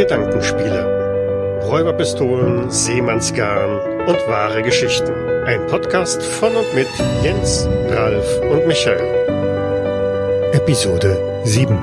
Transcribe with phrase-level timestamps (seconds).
[0.00, 1.60] Gedankenspiele.
[1.62, 5.12] Räuberpistolen, Seemannsgarn und wahre Geschichten.
[5.44, 6.88] Ein Podcast von und mit
[7.22, 9.04] Jens, Ralf und Michael.
[10.54, 11.78] Episode 7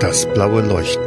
[0.00, 0.99] Das blaue Leuchten.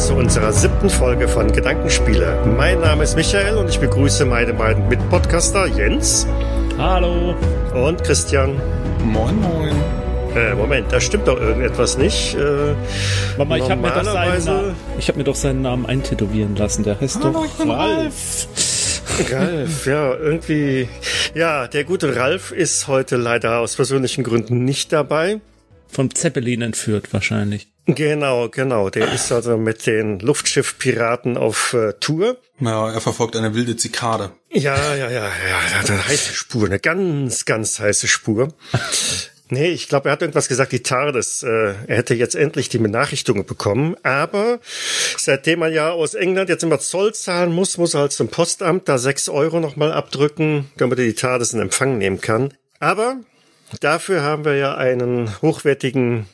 [0.00, 2.42] Zu unserer siebten Folge von Gedankenspiele.
[2.56, 6.26] Mein Name ist Michael und ich begrüße meine beiden Mitpodcaster Jens.
[6.78, 7.34] Hallo.
[7.74, 8.56] Und Christian.
[9.04, 9.74] Moin, moin.
[10.34, 12.34] Äh, Moment, da stimmt doch irgendetwas nicht.
[12.34, 12.74] Äh,
[13.36, 16.82] Mama, ich habe mir, doch seinen Namen- ich hab mir doch seinen Namen eintätowieren lassen.
[16.82, 18.48] Der heißt Hallo, doch ich bin Ralf.
[19.30, 20.88] Ralf, ja, irgendwie.
[21.34, 25.40] Ja, der gute Ralf ist heute leider aus persönlichen Gründen nicht dabei.
[25.88, 27.68] Vom Zeppelin entführt wahrscheinlich.
[27.94, 28.90] Genau, genau.
[28.90, 32.36] Der ist also mit den Luftschiffpiraten auf äh, Tour.
[32.60, 34.32] Ja, er verfolgt eine wilde Zikade.
[34.50, 38.48] Ja, ja, ja, ja, eine heiße Spur, eine ganz, ganz heiße Spur.
[39.48, 42.78] Nee, ich glaube, er hat irgendwas gesagt, die TARDIS, äh, er hätte jetzt endlich die
[42.78, 44.60] Benachrichtigung bekommen, aber
[45.16, 48.88] seitdem man ja aus England jetzt immer Zoll zahlen muss, muss er halt zum Postamt
[48.88, 52.54] da sechs Euro nochmal abdrücken, damit er die TARDIS in Empfang nehmen kann.
[52.78, 53.16] Aber
[53.80, 56.26] dafür haben wir ja einen hochwertigen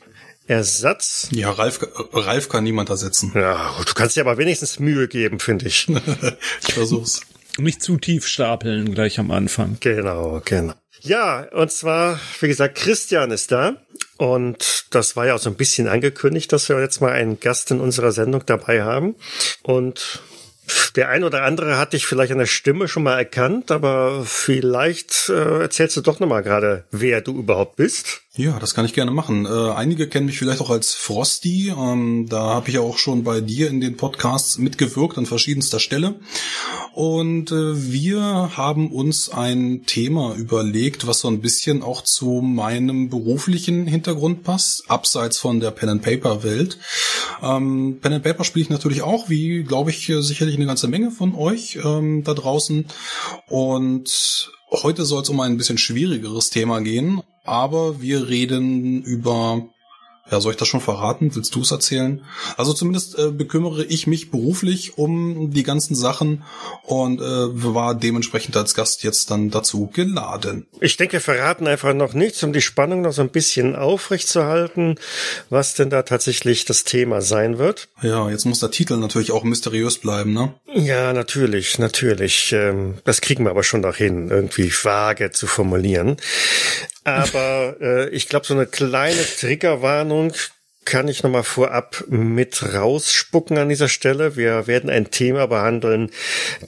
[0.47, 1.27] Ersatz.
[1.31, 1.79] Ja, Ralf,
[2.13, 3.31] Ralf kann niemand ersetzen.
[3.35, 5.87] Ja, du kannst dir aber wenigstens Mühe geben, finde ich.
[6.67, 7.21] Ich versuch's.
[7.57, 9.77] Nicht zu tief stapeln gleich am Anfang.
[9.79, 10.73] Genau, genau.
[11.01, 13.77] Ja, und zwar, wie gesagt, Christian ist da.
[14.17, 17.71] Und das war ja auch so ein bisschen angekündigt, dass wir jetzt mal einen Gast
[17.71, 19.15] in unserer Sendung dabei haben.
[19.63, 20.21] Und
[20.95, 25.29] der ein oder andere hat dich vielleicht an der Stimme schon mal erkannt, aber vielleicht
[25.29, 28.21] äh, erzählst du doch nochmal gerade, wer du überhaupt bist.
[28.37, 29.47] Ja, das kann ich gerne machen.
[29.47, 31.73] Äh, einige kennen mich vielleicht auch als Frosty.
[31.75, 35.79] Ähm, da habe ich ja auch schon bei dir in den Podcasts mitgewirkt an verschiedenster
[35.79, 36.19] Stelle.
[36.93, 38.21] Und äh, wir
[38.55, 44.83] haben uns ein Thema überlegt, was so ein bisschen auch zu meinem beruflichen Hintergrund passt,
[44.87, 46.77] abseits von der Pen and Paper Welt.
[47.41, 51.09] Ähm, Pen and Paper spiele ich natürlich auch, wie glaube ich sicherlich eine ganze Menge
[51.09, 52.85] von euch ähm, da draußen.
[53.47, 59.67] Und heute soll es um ein bisschen schwierigeres Thema gehen, aber wir reden über
[60.31, 61.33] ja, soll ich das schon verraten?
[61.33, 62.21] Willst du es erzählen?
[62.57, 66.43] Also zumindest äh, bekümmere ich mich beruflich um die ganzen Sachen
[66.83, 70.67] und äh, war dementsprechend als Gast jetzt dann dazu geladen.
[70.81, 74.95] Ich denke, wir verraten einfach noch nichts, um die Spannung noch so ein bisschen aufrechtzuerhalten,
[75.49, 77.87] was denn da tatsächlich das Thema sein wird.
[78.01, 80.53] Ja, jetzt muss der Titel natürlich auch mysteriös bleiben, ne?
[80.73, 82.51] Ja, natürlich, natürlich.
[82.51, 86.17] Ähm, Das kriegen wir aber schon noch hin, irgendwie vage zu formulieren.
[87.07, 90.33] Aber äh, ich glaube, so eine kleine Triggerwarnung
[90.83, 94.35] kann ich nochmal vorab mit rausspucken an dieser Stelle.
[94.35, 96.11] Wir werden ein Thema behandeln,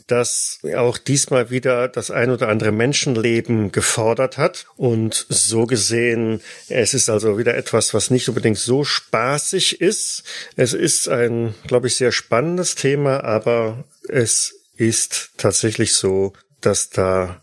[0.07, 4.65] das auch diesmal wieder das ein oder andere Menschenleben gefordert hat.
[4.77, 6.39] Und so gesehen,
[6.69, 10.23] es ist also wieder etwas, was nicht unbedingt so spaßig ist.
[10.55, 17.41] Es ist ein, glaube ich, sehr spannendes Thema, aber es ist tatsächlich so, dass da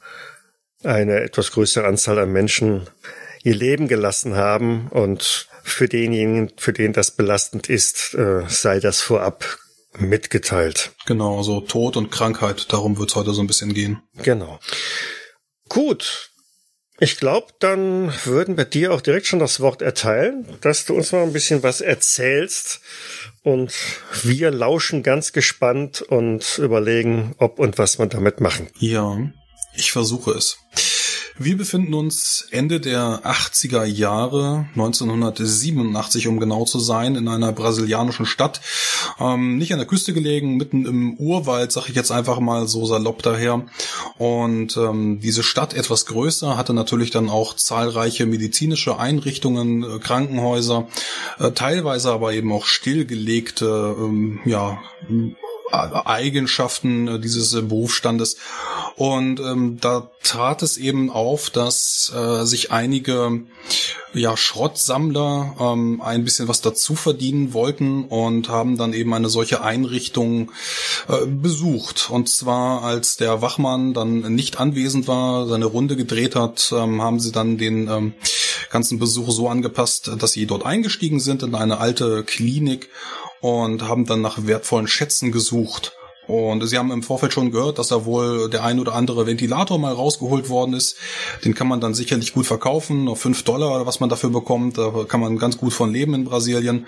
[0.84, 2.86] eine etwas größere Anzahl an Menschen
[3.42, 9.00] ihr Leben gelassen haben und für denjenigen, für den das belastend ist, äh, sei das
[9.00, 9.58] vorab
[9.98, 10.92] mitgeteilt.
[11.06, 14.02] Genau, so Tod und Krankheit, darum wird's heute so ein bisschen gehen.
[14.22, 14.58] Genau.
[15.68, 16.30] Gut.
[16.98, 21.12] Ich glaube, dann würden wir dir auch direkt schon das Wort erteilen, dass du uns
[21.12, 22.80] mal ein bisschen was erzählst.
[23.42, 23.74] Und
[24.22, 28.68] wir lauschen ganz gespannt und überlegen, ob und was wir damit machen.
[28.78, 29.18] Ja,
[29.76, 30.58] ich versuche es.
[31.38, 38.24] Wir befinden uns Ende der 80er Jahre, 1987 um genau zu sein, in einer brasilianischen
[38.24, 38.62] Stadt.
[39.20, 42.86] Ähm, nicht an der Küste gelegen, mitten im Urwald, sag ich jetzt einfach mal so
[42.86, 43.66] salopp daher.
[44.16, 50.88] Und ähm, diese Stadt etwas größer hatte natürlich dann auch zahlreiche medizinische Einrichtungen, äh, Krankenhäuser,
[51.38, 54.78] äh, teilweise aber eben auch stillgelegte, ähm, ja,
[55.72, 58.36] Eigenschaften äh, dieses äh, Berufsstandes.
[58.96, 63.42] Und ähm, da trat es eben auf, dass äh, sich einige
[64.14, 69.60] ja, Schrottsammler ähm, ein bisschen was dazu verdienen wollten und haben dann eben eine solche
[69.62, 70.52] Einrichtung
[71.08, 72.08] äh, besucht.
[72.10, 77.20] Und zwar, als der Wachmann dann nicht anwesend war, seine Runde gedreht hat, ähm, haben
[77.20, 78.14] sie dann den ähm,
[78.70, 82.88] ganzen Besuch so angepasst, dass sie dort eingestiegen sind in eine alte Klinik
[83.40, 87.88] und haben dann nach wertvollen Schätzen gesucht Und sie haben im Vorfeld schon gehört, dass
[87.88, 90.96] da wohl der ein oder andere Ventilator mal rausgeholt worden ist.
[91.44, 94.78] Den kann man dann sicherlich gut verkaufen, auf fünf Dollar oder was man dafür bekommt.
[94.78, 96.86] Da kann man ganz gut von leben in Brasilien.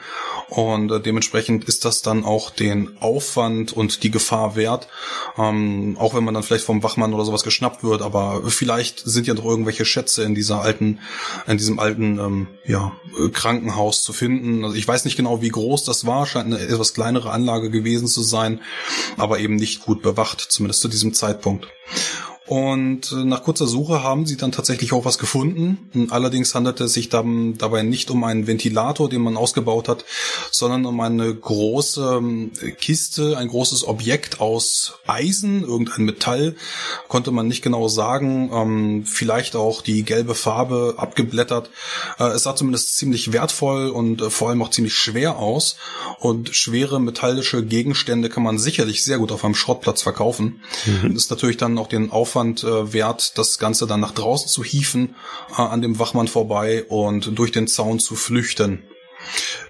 [0.49, 4.89] Und äh, dementsprechend ist das dann auch den Aufwand und die Gefahr wert.
[5.37, 9.27] Ähm, auch wenn man dann vielleicht vom Wachmann oder sowas geschnappt wird, aber vielleicht sind
[9.27, 11.01] ja noch irgendwelche Schätze in dieser alten,
[11.47, 12.93] in diesem alten ähm, ja,
[13.33, 14.65] Krankenhaus zu finden.
[14.65, 18.09] Also ich weiß nicht genau, wie groß das war, scheint eine etwas kleinere Anlage gewesen
[18.09, 18.61] zu sein,
[19.17, 21.69] aber eben nicht gut bewacht, zumindest zu diesem Zeitpunkt.
[22.49, 26.09] Und äh, nach kurzer Suche haben sie dann tatsächlich auch was gefunden.
[26.09, 30.07] Allerdings handelt es sich dann dabei nicht um einen Ventilator, den man ausgebaut hat,
[30.51, 36.57] sondern um eine große ähm, Kiste, ein großes Objekt aus Eisen, irgendein Metall,
[37.09, 38.51] konnte man nicht genau sagen.
[38.51, 41.69] Ähm, vielleicht auch die gelbe Farbe abgeblättert.
[42.19, 45.77] Äh, es sah zumindest ziemlich wertvoll und äh, vor allem auch ziemlich schwer aus.
[46.19, 50.63] Und schwere metallische Gegenstände kann man sicherlich sehr gut auf einem Schrottplatz verkaufen.
[50.87, 51.15] Mhm.
[51.15, 54.63] Ist natürlich dann auch den Aufwand Aufwand äh, wert, das Ganze dann nach draußen zu
[54.63, 55.17] hieven,
[55.51, 58.85] äh, an dem Wachmann vorbei und durch den Zaun zu flüchten.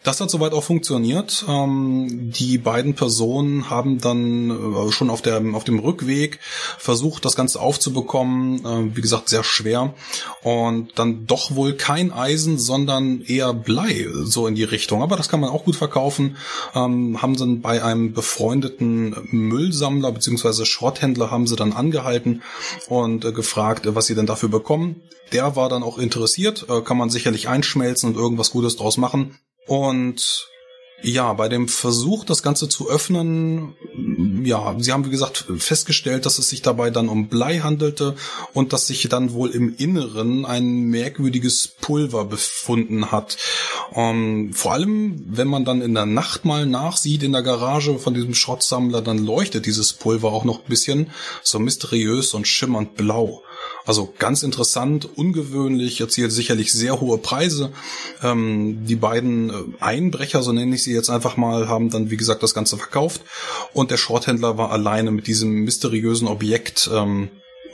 [0.03, 1.45] Das hat soweit auch funktioniert.
[1.49, 6.39] Ähm, die beiden Personen haben dann äh, schon auf, der, auf dem Rückweg
[6.79, 8.65] versucht, das Ganze aufzubekommen.
[8.65, 9.95] Äh, wie gesagt, sehr schwer.
[10.43, 15.03] Und dann doch wohl kein Eisen, sondern eher Blei, so in die Richtung.
[15.03, 16.37] Aber das kann man auch gut verkaufen.
[16.75, 20.65] Ähm, haben dann bei einem befreundeten Müllsammler bzw.
[20.65, 22.43] Schrotthändler haben sie dann angehalten
[22.89, 25.03] und äh, gefragt, was sie denn dafür bekommen.
[25.33, 29.37] Der war dann auch interessiert, kann man sicherlich einschmelzen und irgendwas Gutes draus machen.
[29.69, 30.49] Und
[31.01, 33.77] ja, bei dem Versuch, das Ganze zu öffnen,
[34.45, 38.17] ja, sie haben wie gesagt festgestellt, dass es sich dabei dann um Blei handelte
[38.53, 43.37] und dass sich dann wohl im Inneren ein merkwürdiges Pulver befunden hat.
[43.95, 48.15] Ähm, vor allem, wenn man dann in der Nacht mal nachsieht in der Garage von
[48.15, 51.11] diesem Schrottsammler, dann leuchtet dieses Pulver auch noch ein bisschen
[51.45, 53.45] so mysteriös und schimmernd blau.
[53.89, 57.73] Also ganz interessant, ungewöhnlich, erzielt sicherlich sehr hohe Preise.
[58.23, 62.19] Ähm, die beiden äh, Einbrecher, so nenne ich sie jetzt einfach mal, haben dann, wie
[62.19, 63.23] gesagt, das Ganze verkauft.
[63.73, 67.31] Und der Schrotthändler war alleine mit diesem mysteriösen Objekt, ähm,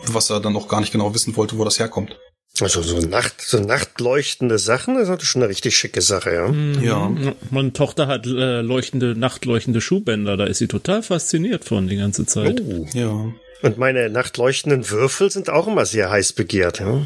[0.07, 2.17] was er dann auch gar nicht genau wissen wollte, wo das herkommt.
[2.61, 6.47] Also so Nacht, so nachtleuchtende Sachen, das ist schon eine richtig schicke Sache, ja.
[6.47, 6.81] Mhm.
[6.81, 7.13] Ja.
[7.51, 12.25] Meine Tochter hat äh, leuchtende, nachtleuchtende Schuhbänder, da ist sie total fasziniert von die ganze
[12.25, 12.61] Zeit.
[12.61, 12.87] Oh.
[12.95, 13.33] Ja.
[13.65, 16.81] Und meine nachtleuchtenden Würfel sind auch immer sehr heiß begehrt.
[16.81, 17.01] Ja?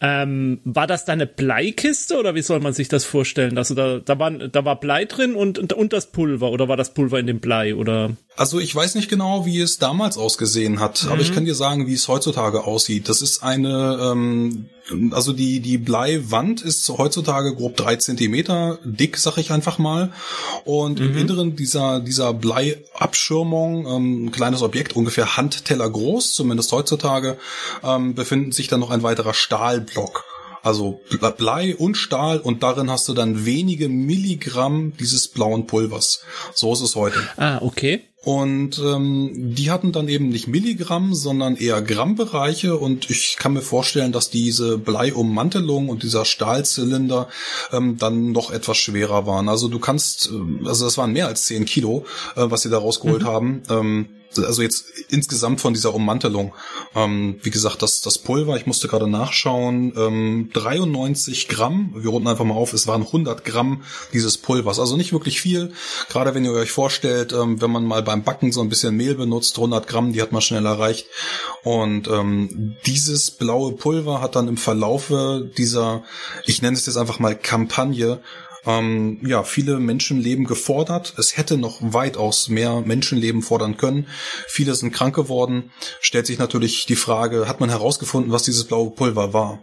[0.00, 3.58] Ähm, war das deine Bleikiste oder wie soll man sich das vorstellen?
[3.58, 6.76] Also da, da, war, da war Blei drin und, und, und das Pulver oder war
[6.76, 8.16] das Pulver in dem Blei oder?
[8.36, 11.10] Also ich weiß nicht genau, wie es damals ausgesehen hat, mhm.
[11.10, 11.34] aber ich mhm.
[11.34, 13.08] kann dir sagen, wie es heutzutage aussieht.
[13.08, 14.68] Das ist eine ähm,
[15.10, 20.12] also die, die Bleiwand ist heutzutage grob drei Zentimeter dick, sag ich einfach mal.
[20.64, 21.06] Und mhm.
[21.06, 27.38] im Inneren dieser, dieser Bleiabschirmung, ähm, ein kleines Objekt, ungefähr Handteller groß, zumindest heutzutage,
[27.82, 29.34] ähm, befinden sich dann noch ein weiterer
[29.88, 30.24] Stahlblock.
[30.62, 31.00] Also
[31.38, 36.22] Blei und Stahl und darin hast du dann wenige Milligramm dieses blauen Pulvers.
[36.52, 37.20] So ist es heute.
[37.36, 38.02] Ah, okay.
[38.24, 42.76] Und ähm, die hatten dann eben nicht Milligramm, sondern eher Grammbereiche.
[42.76, 47.28] Und ich kann mir vorstellen, dass diese Bleiummantelung und dieser Stahlzylinder
[47.72, 49.48] ähm, dann noch etwas schwerer waren.
[49.48, 52.04] Also du kannst, äh, also das waren mehr als 10 Kilo,
[52.34, 53.26] äh, was sie da rausgeholt mhm.
[53.26, 53.62] haben.
[53.70, 56.54] Ähm, also jetzt insgesamt von dieser Ummantelung.
[56.94, 62.28] Ähm, wie gesagt, das, das Pulver, ich musste gerade nachschauen, ähm, 93 Gramm, wir runden
[62.28, 63.82] einfach mal auf, es waren 100 Gramm
[64.12, 64.78] dieses Pulvers.
[64.78, 65.72] Also nicht wirklich viel,
[66.08, 69.14] gerade wenn ihr euch vorstellt, ähm, wenn man mal beim Backen so ein bisschen Mehl
[69.14, 71.06] benutzt, 100 Gramm, die hat man schnell erreicht.
[71.62, 76.02] Und ähm, dieses blaue Pulver hat dann im Verlaufe dieser,
[76.44, 78.20] ich nenne es jetzt einfach mal Kampagne,
[78.66, 81.14] ähm, ja, viele Menschenleben gefordert.
[81.16, 84.06] Es hätte noch weitaus mehr Menschenleben fordern können.
[84.46, 85.70] Viele sind krank geworden.
[86.00, 89.62] Stellt sich natürlich die Frage, hat man herausgefunden, was dieses blaue Pulver war?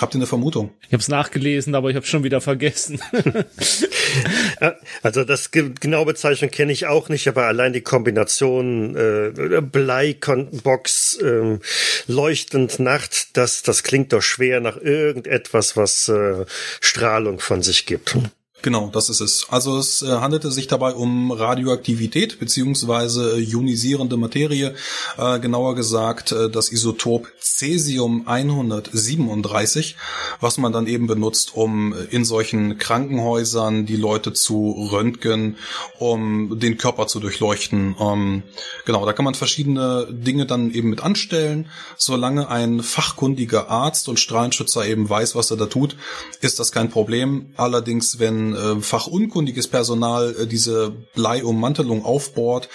[0.00, 0.70] Habt ihr eine Vermutung?
[0.86, 3.00] Ich habe es nachgelesen, aber ich habe schon wieder vergessen.
[5.02, 11.58] also das genaue Bezeichnung kenne ich auch nicht, aber allein die Kombination äh, Bleibox äh,
[12.06, 16.44] leuchtend Nacht, das das klingt doch schwer nach irgendetwas, was äh,
[16.80, 18.16] Strahlung von sich gibt.
[18.60, 19.46] Genau, das ist es.
[19.50, 24.74] Also es äh, handelte sich dabei um Radioaktivität beziehungsweise äh, ionisierende Materie,
[25.16, 29.96] äh, genauer gesagt äh, das Isotop Cesium 137,
[30.40, 35.56] was man dann eben benutzt, um in solchen Krankenhäusern die Leute zu röntgen,
[36.00, 37.94] um den Körper zu durchleuchten.
[38.00, 38.42] Ähm,
[38.84, 41.68] genau, da kann man verschiedene Dinge dann eben mit anstellen.
[41.96, 45.96] Solange ein fachkundiger Arzt und Strahlenschützer eben weiß, was er da tut,
[46.40, 47.52] ist das kein Problem.
[47.56, 52.68] Allerdings, wenn äh, fachunkundiges Personal äh, diese Bleiummantelung aufbohrt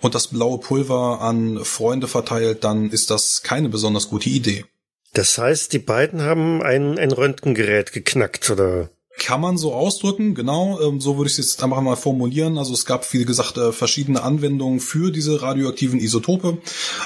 [0.00, 4.64] und das blaue Pulver an Freunde verteilt, dann ist das keine besonders gute Idee.
[5.12, 8.90] Das heißt, die beiden haben ein, ein Röntgengerät geknackt, oder?
[9.18, 10.80] Kann man so ausdrücken, genau.
[10.80, 12.56] Ähm, so würde ich es jetzt einfach mal formulieren.
[12.56, 16.58] Also es gab, wie gesagt, äh, verschiedene Anwendungen für diese radioaktiven Isotope,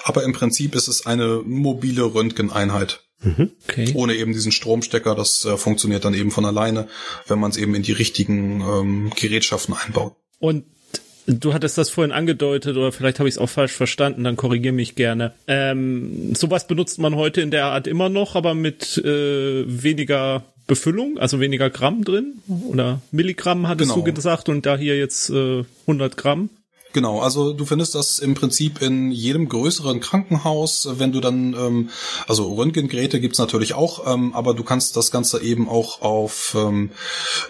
[0.04, 3.03] aber im Prinzip ist es eine mobile Röntgeneinheit.
[3.24, 3.50] Mhm.
[3.68, 3.92] Okay.
[3.94, 6.88] Ohne eben diesen Stromstecker, das äh, funktioniert dann eben von alleine,
[7.26, 10.14] wenn man es eben in die richtigen ähm, Gerätschaften einbaut.
[10.38, 10.64] Und
[11.26, 14.74] Du hattest das vorhin angedeutet oder vielleicht habe ich es auch falsch verstanden, dann korrigiere
[14.74, 15.32] mich gerne.
[15.46, 21.18] Ähm, sowas benutzt man heute in der Art immer noch, aber mit äh, weniger Befüllung,
[21.18, 24.04] also weniger Gramm drin oder Milligramm hattest genau.
[24.04, 26.50] du gesagt und da hier jetzt äh, 100 Gramm.
[26.94, 31.90] Genau, also du findest das im Prinzip in jedem größeren Krankenhaus, wenn du dann, ähm,
[32.28, 36.92] also Röntgengeräte gibt's natürlich auch, ähm, aber du kannst das Ganze eben auch auf ähm,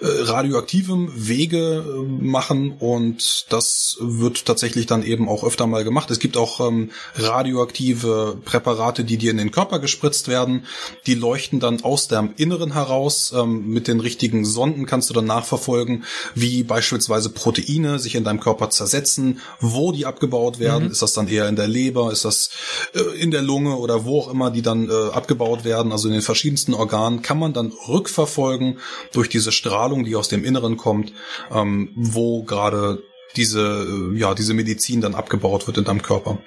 [0.00, 6.10] äh, radioaktivem Wege äh, machen und das wird tatsächlich dann eben auch öfter mal gemacht.
[6.10, 10.64] Es gibt auch ähm, radioaktive Präparate, die dir in den Körper gespritzt werden,
[11.06, 13.34] die leuchten dann aus deinem Inneren heraus.
[13.36, 18.40] Ähm, mit den richtigen Sonden kannst du dann nachverfolgen, wie beispielsweise Proteine sich in deinem
[18.40, 20.84] Körper zersetzen wo die abgebaut werden.
[20.84, 20.90] Mhm.
[20.90, 22.12] Ist das dann eher in der Leber?
[22.12, 22.50] Ist das
[22.94, 25.92] äh, in der Lunge oder wo auch immer die dann äh, abgebaut werden?
[25.92, 28.78] Also in den verschiedensten Organen kann man dann rückverfolgen
[29.12, 31.12] durch diese Strahlung, die aus dem Inneren kommt,
[31.52, 33.02] ähm, wo gerade
[33.36, 36.38] diese, äh, ja, diese Medizin dann abgebaut wird in deinem Körper.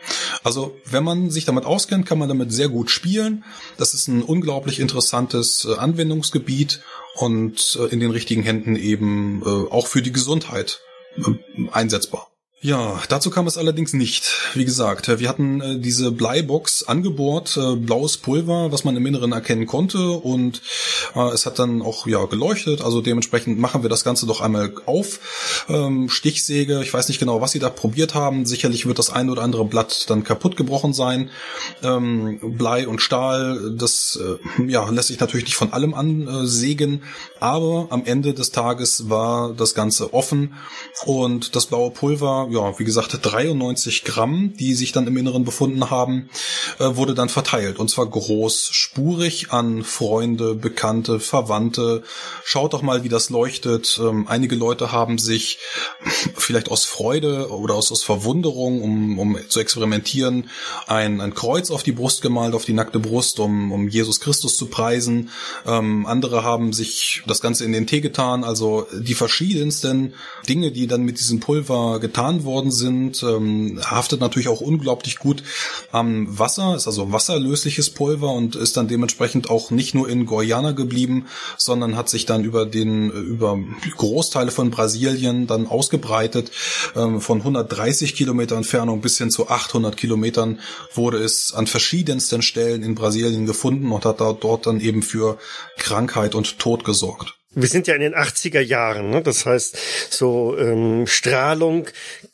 [0.44, 3.44] Also, wenn man sich damit auskennt, kann man damit sehr gut spielen.
[3.77, 6.82] Das ist ein unglaublich interessantes äh, Anwendungsgebiet
[7.15, 10.82] und äh, in den richtigen Händen eben auch für die Gesundheit
[11.72, 12.29] einsetzbar.
[12.60, 14.34] Ja, dazu kam es allerdings nicht.
[14.56, 19.32] Wie gesagt, wir hatten äh, diese Bleibox angebohrt, äh, blaues Pulver, was man im Inneren
[19.32, 20.64] erkennen konnte und
[21.14, 22.82] äh, es hat dann auch ja geleuchtet.
[22.82, 25.66] Also dementsprechend machen wir das Ganze doch einmal auf.
[25.70, 28.48] Ähm, Stichsäge, ich weiß nicht genau, was sie da probiert haben.
[28.48, 31.30] Sicherlich wird das ein oder andere Blatt dann kaputt gebrochen sein.
[31.84, 37.04] Ähm, Blei und Stahl, das äh, ja lässt sich natürlich nicht von allem ansägen,
[37.40, 40.56] aber am Ende des Tages war das Ganze offen
[41.06, 45.89] und das blaue Pulver ja, wie gesagt, 93 Gramm, die sich dann im Inneren befunden
[45.89, 46.30] haben,
[46.80, 47.80] äh, wurde dann verteilt.
[47.80, 52.04] Und zwar großspurig an Freunde, Bekannte, Verwandte.
[52.44, 54.00] Schaut doch mal, wie das leuchtet.
[54.01, 55.60] Ähm, einige Leute haben sich
[56.36, 60.50] vielleicht aus Freude oder aus, aus Verwunderung, um, um zu experimentieren,
[60.88, 64.58] ein, ein Kreuz auf die Brust gemalt, auf die nackte Brust, um, um Jesus Christus
[64.58, 65.30] zu preisen.
[65.66, 68.44] Ähm, andere haben sich das Ganze in den Tee getan.
[68.44, 70.13] Also die verschiedensten
[70.48, 75.17] Dinge, die dann mit diesem Pulver getan gefahren worden sind, ähm, haftet natürlich auch unglaublich
[75.20, 75.44] gut
[75.91, 80.72] am Wasser, ist also wasserlösliches Pulver und ist dann dementsprechend auch nicht nur in Guyana
[80.72, 81.27] geblieben,
[81.58, 83.60] sondern hat sich dann über den über
[83.98, 86.51] Großteile von Brasilien dann ausgebreitet.
[86.96, 90.60] Ähm, von 130 Kilometer Entfernung bis hin zu 800 Kilometern
[90.94, 95.38] wurde es an verschiedensten Stellen in Brasilien gefunden und hat da dort dann eben für
[95.77, 99.22] Krankheit und Tod gesorgt wir sind ja in den 80er Jahren, ne?
[99.22, 99.77] das heißt,
[100.12, 101.88] so ähm, Strahlung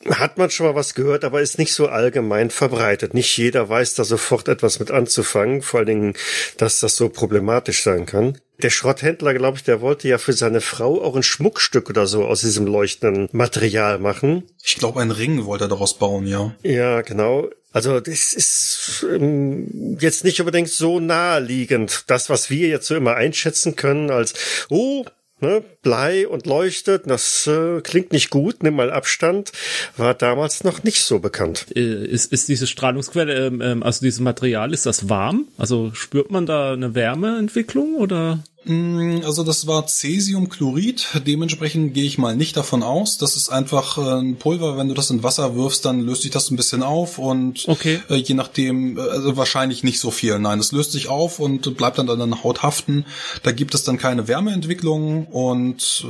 [0.10, 3.14] hat man schon mal was gehört, aber ist nicht so allgemein verbreitet.
[3.14, 6.14] Nicht jeder weiß da sofort etwas mit anzufangen, vor allen Dingen,
[6.58, 8.38] dass das so problematisch sein kann.
[8.64, 12.24] Der Schrotthändler, glaube ich, der wollte ja für seine Frau auch ein Schmuckstück oder so
[12.24, 14.44] aus diesem leuchtenden Material machen.
[14.64, 16.56] Ich glaube, einen Ring wollte er daraus bauen, ja.
[16.64, 17.50] Ja, genau.
[17.74, 22.06] Also das ist ähm, jetzt nicht unbedingt so naheliegend.
[22.08, 24.34] Das, was wir jetzt so immer einschätzen können als,
[24.70, 25.04] oh,
[25.44, 29.52] ne, Blei und leuchtet, das äh, klingt nicht gut, nimm mal Abstand,
[29.98, 31.66] war damals noch nicht so bekannt.
[31.76, 35.48] Äh, ist, ist diese Strahlungsquelle, ähm, ähm, also dieses Material, ist das warm?
[35.58, 38.44] Also spürt man da eine Wärmeentwicklung oder?
[38.66, 41.22] Mm, also das war Cäsiumchlorid.
[41.26, 43.18] Dementsprechend gehe ich mal nicht davon aus.
[43.18, 44.78] Das ist einfach äh, ein Pulver.
[44.78, 48.02] Wenn du das in Wasser wirfst, dann löst sich das ein bisschen auf und okay.
[48.10, 50.40] Äh, je nachdem, äh, also wahrscheinlich nicht so viel.
[50.40, 53.06] Nein, es löst sich auf und bleibt dann an der Haut haften.
[53.44, 56.06] Da gibt es dann keine Wärmeentwicklung und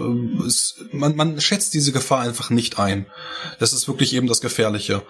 [0.45, 3.05] es, man, man schätzt diese Gefahr einfach nicht ein.
[3.59, 5.01] Das ist wirklich eben das Gefährliche.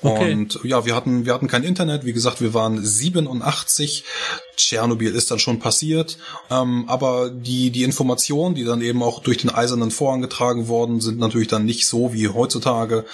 [0.00, 2.04] Und ja, wir hatten, wir hatten kein Internet.
[2.04, 4.04] Wie gesagt, wir waren 87.
[4.56, 6.18] Tschernobyl ist dann schon passiert.
[6.50, 11.00] Ähm, aber die, die Informationen, die dann eben auch durch den eisernen Vorhang getragen worden,
[11.00, 13.04] sind natürlich dann nicht so wie heutzutage.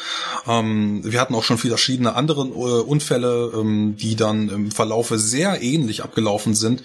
[0.47, 5.62] Ähm, wir hatten auch schon verschiedene andere äh, Unfälle, ähm, die dann im Verlaufe sehr
[5.62, 6.83] ähnlich abgelaufen sind.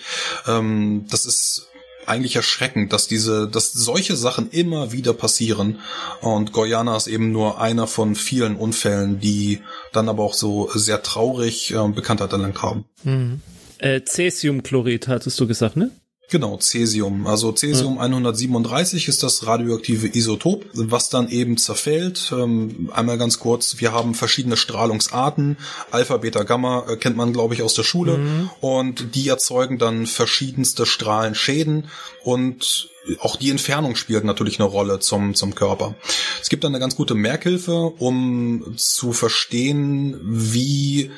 [0.47, 1.69] Ähm, das ist
[2.09, 5.79] eigentlich erschreckend, dass diese, dass solche Sachen immer wieder passieren.
[6.21, 9.61] Und Guyana ist eben nur einer von vielen Unfällen, die
[9.93, 12.85] dann aber auch so sehr traurig äh, Bekanntheit erlangt haben.
[13.03, 13.41] Mhm.
[13.77, 15.91] Äh, Cäsiumchlorid hattest du gesagt, ne?
[16.29, 17.25] Genau, Cäsium.
[17.25, 18.01] Also Cäsium hm.
[18.01, 22.31] 137 ist das radioaktive Isotop, was dann eben zerfällt.
[22.31, 25.57] Ähm, einmal ganz kurz, wir haben verschiedene Strahlungsarten.
[25.89, 28.19] Alpha, Beta, Gamma äh, kennt man, glaube ich, aus der Schule.
[28.19, 28.49] Mhm.
[28.61, 31.87] Und die erzeugen dann verschiedenste Strahlenschäden
[32.23, 32.89] und
[33.21, 35.95] auch die Entfernung spielt natürlich eine Rolle zum, zum Körper.
[36.41, 41.11] Es gibt dann eine ganz gute Merkhilfe, um zu verstehen, wie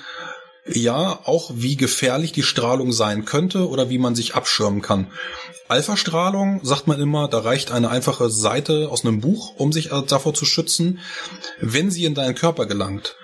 [0.68, 5.08] ja, auch wie gefährlich die Strahlung sein könnte oder wie man sich abschirmen kann.
[5.68, 10.34] Alpha-Strahlung, sagt man immer, da reicht eine einfache Seite aus einem Buch, um sich davor
[10.34, 11.00] zu schützen.
[11.60, 13.15] Wenn sie in deinen Körper gelangt,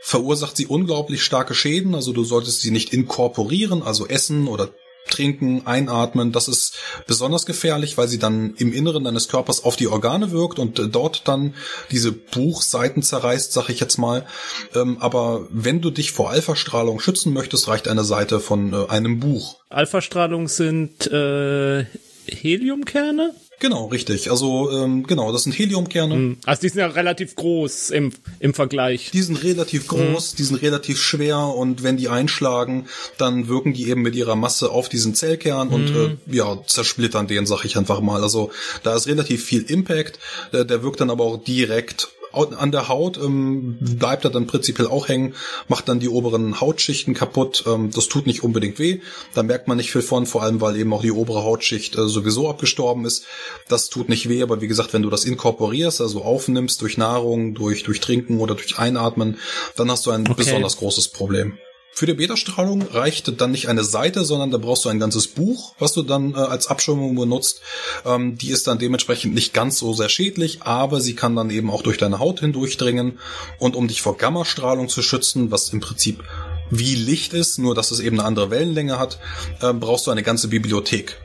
[0.00, 4.70] verursacht sie unglaublich starke Schäden, also du solltest sie nicht inkorporieren, also essen oder
[5.08, 6.76] trinken, einatmen, das ist
[7.06, 10.88] besonders gefährlich, weil sie dann im Inneren deines Körpers auf die Organe wirkt und äh,
[10.88, 11.54] dort dann
[11.90, 14.26] diese Buchseiten zerreißt, sag ich jetzt mal.
[14.74, 19.20] Ähm, aber wenn du dich vor Alpha-Strahlung schützen möchtest, reicht eine Seite von äh, einem
[19.20, 19.56] Buch.
[19.70, 21.84] Alpha-Strahlung sind äh,
[22.26, 23.34] Heliumkerne?
[23.60, 24.30] Genau, richtig.
[24.30, 26.14] Also ähm, genau, das sind Heliumkerne.
[26.14, 26.36] Hm.
[26.46, 29.10] Also die sind ja relativ groß im, im Vergleich.
[29.10, 30.36] Die sind relativ groß, mhm.
[30.36, 32.86] die sind relativ schwer und wenn die einschlagen,
[33.16, 35.74] dann wirken die eben mit ihrer Masse auf diesen Zellkern mhm.
[35.74, 36.18] und hm.
[36.30, 38.22] äh, ja, zersplittern den, sag ich einfach mal.
[38.22, 38.50] Also
[38.84, 40.18] da ist relativ viel Impact,
[40.52, 44.88] der, der wirkt dann aber auch direkt an der Haut ähm, bleibt er dann prinzipiell
[44.88, 45.34] auch hängen,
[45.68, 47.64] macht dann die oberen Hautschichten kaputt.
[47.66, 49.00] Ähm, das tut nicht unbedingt weh.
[49.34, 52.08] Da merkt man nicht viel von, vor allem weil eben auch die obere Hautschicht äh,
[52.08, 53.24] sowieso abgestorben ist.
[53.68, 57.54] Das tut nicht weh, aber wie gesagt, wenn du das inkorporierst, also aufnimmst durch Nahrung,
[57.54, 59.38] durch, durch Trinken oder durch Einatmen,
[59.76, 60.34] dann hast du ein okay.
[60.36, 61.58] besonders großes Problem.
[61.92, 65.74] Für die Beta-Strahlung reicht dann nicht eine Seite, sondern da brauchst du ein ganzes Buch,
[65.80, 67.60] was du dann äh, als Abschirmung benutzt.
[68.04, 71.70] Ähm, die ist dann dementsprechend nicht ganz so sehr schädlich, aber sie kann dann eben
[71.70, 73.18] auch durch deine Haut hindurchdringen.
[73.58, 76.22] Und um dich vor Gammastrahlung zu schützen, was im Prinzip
[76.70, 79.18] wie Licht ist, nur dass es eben eine andere Wellenlänge hat,
[79.60, 81.16] äh, brauchst du eine ganze Bibliothek.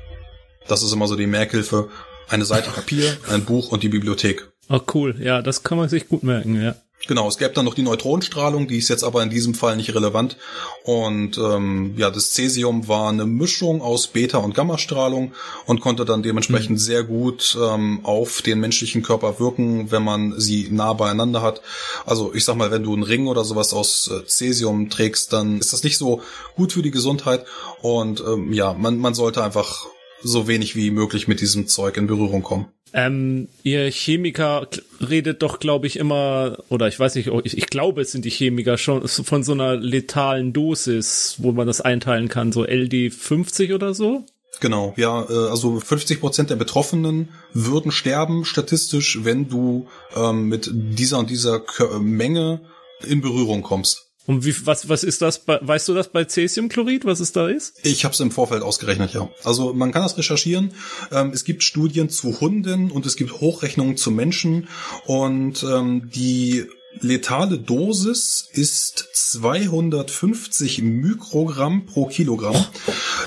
[0.67, 1.89] Das ist immer so die Merkhilfe.
[2.29, 4.49] Eine Seite Papier, ein Buch und die Bibliothek.
[4.69, 6.75] Oh cool, ja, das kann man sich gut merken, ja.
[7.05, 9.93] Genau, es gäbe dann noch die Neutronenstrahlung, die ist jetzt aber in diesem Fall nicht
[9.93, 10.37] relevant.
[10.85, 15.33] Und ähm, ja, das Cäsium war eine Mischung aus Beta- und Gammastrahlung
[15.65, 16.81] und konnte dann dementsprechend mhm.
[16.81, 21.61] sehr gut ähm, auf den menschlichen Körper wirken, wenn man sie nah beieinander hat.
[22.05, 25.59] Also ich sag mal, wenn du einen Ring oder sowas aus äh, Cäsium trägst, dann
[25.59, 26.21] ist das nicht so
[26.55, 27.45] gut für die Gesundheit.
[27.81, 29.87] Und ähm, ja, man, man sollte einfach
[30.21, 32.67] so wenig wie möglich mit diesem Zeug in Berührung kommen.
[32.93, 34.67] Ähm, ihr Chemiker
[35.01, 38.29] redet doch, glaube ich, immer, oder ich weiß nicht, ich, ich, glaube, es sind die
[38.29, 43.73] Chemiker schon von so einer letalen Dosis, wo man das einteilen kann, so LD 50
[43.73, 44.25] oder so.
[44.59, 50.69] Genau, ja, äh, also 50 Prozent der Betroffenen würden sterben statistisch, wenn du ähm, mit
[50.71, 51.63] dieser und dieser
[51.99, 52.61] Menge
[53.05, 54.02] in Berührung kommst.
[54.25, 55.39] Und wie, was, was ist das?
[55.39, 57.75] Bei, weißt du das bei Cäsiumchlorid, was es da ist?
[57.83, 59.29] Ich habe es im Vorfeld ausgerechnet, ja.
[59.43, 60.73] Also man kann das recherchieren.
[61.11, 64.67] Ähm, es gibt Studien zu Hunden und es gibt Hochrechnungen zu Menschen
[65.05, 66.65] und ähm, die
[66.99, 72.65] letale Dosis ist 250 Mikrogramm pro Kilogramm.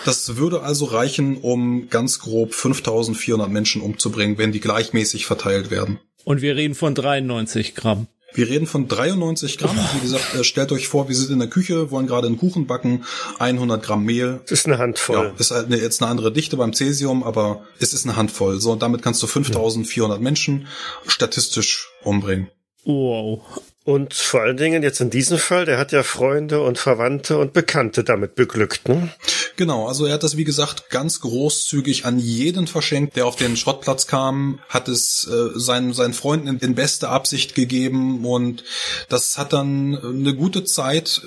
[0.04, 5.98] Das würde also reichen, um ganz grob 5400 Menschen umzubringen, wenn die gleichmäßig verteilt werden.
[6.24, 8.08] Und wir reden von 93 Gramm.
[8.36, 9.76] Wir reden von 93 Gramm.
[9.94, 12.66] Wie gesagt, äh, stellt euch vor, wir sind in der Küche, wollen gerade einen Kuchen
[12.66, 13.04] backen,
[13.38, 14.40] 100 Gramm Mehl.
[14.42, 15.16] Das ist eine Handvoll.
[15.16, 18.60] Ja, ist halt eine, jetzt eine andere Dichte beim Cäsium, aber es ist eine Handvoll.
[18.60, 20.66] So, und damit kannst du 5400 Menschen
[21.06, 22.48] statistisch umbringen.
[22.84, 23.42] Wow.
[23.84, 27.52] Und vor allen Dingen jetzt in diesem Fall, der hat ja Freunde und Verwandte und
[27.52, 29.10] Bekannte damit beglückt, ne?
[29.56, 33.56] Genau, also er hat das wie gesagt ganz großzügig an jeden verschenkt, der auf den
[33.56, 38.64] Schrottplatz kam, hat es äh, seinen, seinen Freunden in, in beste Absicht gegeben und
[39.08, 41.22] das hat dann eine gute Zeit,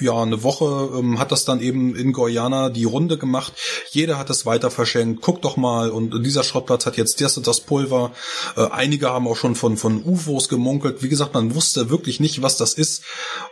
[0.00, 3.52] ja, eine Woche ähm, hat das dann eben in Guyana die Runde gemacht.
[3.90, 5.20] Jeder hat es weiter verschenkt.
[5.20, 8.12] Guck doch mal und dieser Schrottplatz hat jetzt das und das Pulver.
[8.56, 11.02] Äh, einige haben auch schon von, von UFOs gemunkelt.
[11.02, 13.02] Wie gesagt, man wusste wirklich nicht, was das ist.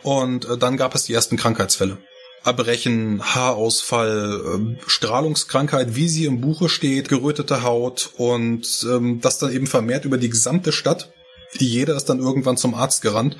[0.01, 1.97] Und äh, dann gab es die ersten Krankheitsfälle.
[2.43, 9.53] Erbrechen, Haarausfall, äh, Strahlungskrankheit, wie sie im Buche steht, gerötete Haut und ähm, das dann
[9.53, 11.11] eben vermehrt über die gesamte Stadt.
[11.59, 13.37] Jeder ist dann irgendwann zum Arzt gerannt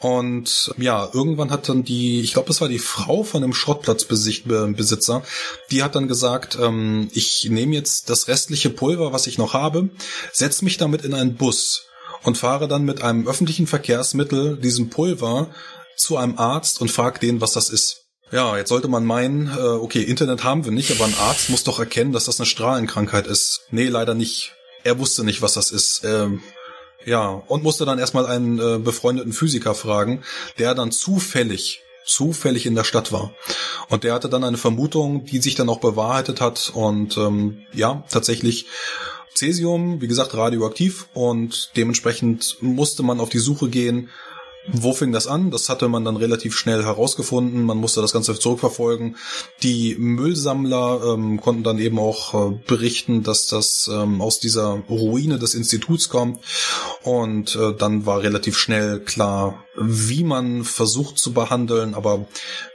[0.00, 5.22] und ja, irgendwann hat dann die, ich glaube, es war die Frau von dem Schrottplatzbesitzer,
[5.70, 9.90] die hat dann gesagt, ähm, ich nehme jetzt das restliche Pulver, was ich noch habe,
[10.32, 11.86] setz mich damit in einen Bus
[12.22, 15.50] und fahre dann mit einem öffentlichen Verkehrsmittel diesem Pulver
[15.96, 18.05] zu einem Arzt und frag den, was das ist.
[18.32, 21.64] Ja, jetzt sollte man meinen, äh, okay, Internet haben wir nicht, aber ein Arzt muss
[21.64, 23.62] doch erkennen, dass das eine Strahlenkrankheit ist.
[23.70, 24.52] Nee, leider nicht.
[24.82, 26.02] Er wusste nicht, was das ist.
[26.04, 26.42] Ähm,
[27.04, 30.22] ja, und musste dann erstmal einen äh, befreundeten Physiker fragen,
[30.58, 33.32] der dann zufällig zufällig in der Stadt war.
[33.88, 38.04] Und der hatte dann eine Vermutung, die sich dann auch bewahrheitet hat und ähm, ja,
[38.08, 38.66] tatsächlich
[39.34, 44.08] Cäsium, wie gesagt, radioaktiv und dementsprechend musste man auf die Suche gehen,
[44.72, 45.50] wo fing das an?
[45.50, 47.62] Das hatte man dann relativ schnell herausgefunden.
[47.62, 49.16] Man musste das Ganze zurückverfolgen.
[49.62, 55.38] Die Müllsammler ähm, konnten dann eben auch äh, berichten, dass das ähm, aus dieser Ruine
[55.38, 56.40] des Instituts kommt.
[57.02, 62.26] Und äh, dann war relativ schnell klar, wie man versucht zu behandeln, aber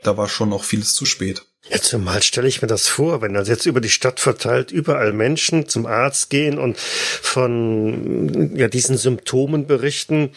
[0.04, 1.44] da war schon noch vieles zu spät.
[1.70, 5.14] Ja, zumal stelle ich mir das vor, wenn also jetzt über die Stadt verteilt überall
[5.14, 10.32] Menschen zum Arzt gehen und von ja, diesen Symptomen berichten.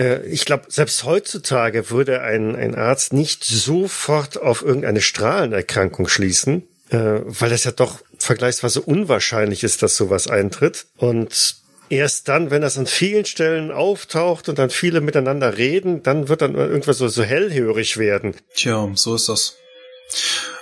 [0.00, 6.66] Äh, ich glaube, selbst heutzutage würde ein, ein Arzt nicht sofort auf irgendeine Strahlenerkrankung schließen,
[6.88, 10.86] äh, weil es ja doch vergleichsweise unwahrscheinlich ist, dass sowas eintritt.
[10.96, 11.56] Und
[11.90, 16.42] erst dann, wenn das an vielen Stellen auftaucht und dann viele miteinander reden, dann wird
[16.42, 18.34] dann irgendwas so, so hellhörig werden.
[18.54, 19.56] Tja, so ist das.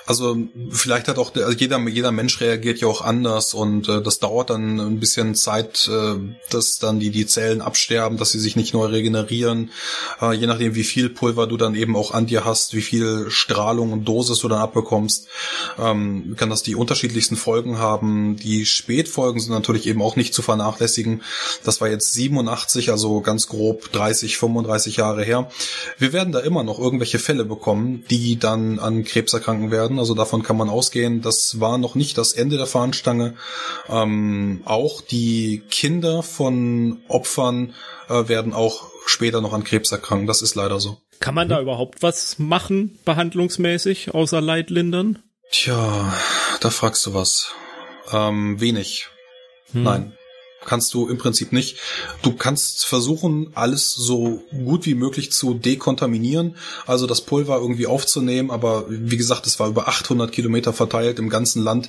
[0.08, 0.38] Also
[0.70, 4.20] vielleicht hat auch der, also jeder, jeder Mensch reagiert ja auch anders und äh, das
[4.20, 6.14] dauert dann ein bisschen Zeit, äh,
[6.48, 9.70] dass dann die, die Zellen absterben, dass sie sich nicht neu regenerieren.
[10.22, 13.26] Äh, je nachdem, wie viel Pulver du dann eben auch an dir hast, wie viel
[13.28, 15.28] Strahlung und Dosis du dann abbekommst,
[15.78, 18.36] ähm, kann das die unterschiedlichsten Folgen haben.
[18.36, 21.20] Die Spätfolgen sind natürlich eben auch nicht zu vernachlässigen.
[21.64, 25.50] Das war jetzt 87, also ganz grob 30, 35 Jahre her.
[25.98, 30.14] Wir werden da immer noch irgendwelche Fälle bekommen, die dann an Krebs erkranken werden also
[30.14, 31.22] davon kann man ausgehen.
[31.22, 33.34] Das war noch nicht das Ende der Fahnenstange.
[33.88, 37.74] Ähm, auch die Kinder von Opfern
[38.08, 40.26] äh, werden auch später noch an Krebs erkranken.
[40.26, 40.98] Das ist leider so.
[41.20, 45.18] Kann man da überhaupt was machen, behandlungsmäßig, außer Leitlindern?
[45.50, 46.12] Tja,
[46.60, 47.52] da fragst du was.
[48.12, 49.08] Ähm, wenig.
[49.72, 49.82] Hm.
[49.82, 50.17] Nein
[50.68, 51.78] kannst du im Prinzip nicht.
[52.20, 58.50] Du kannst versuchen, alles so gut wie möglich zu dekontaminieren, also das Pulver irgendwie aufzunehmen,
[58.50, 61.88] aber wie gesagt, es war über 800 Kilometer verteilt im ganzen Land.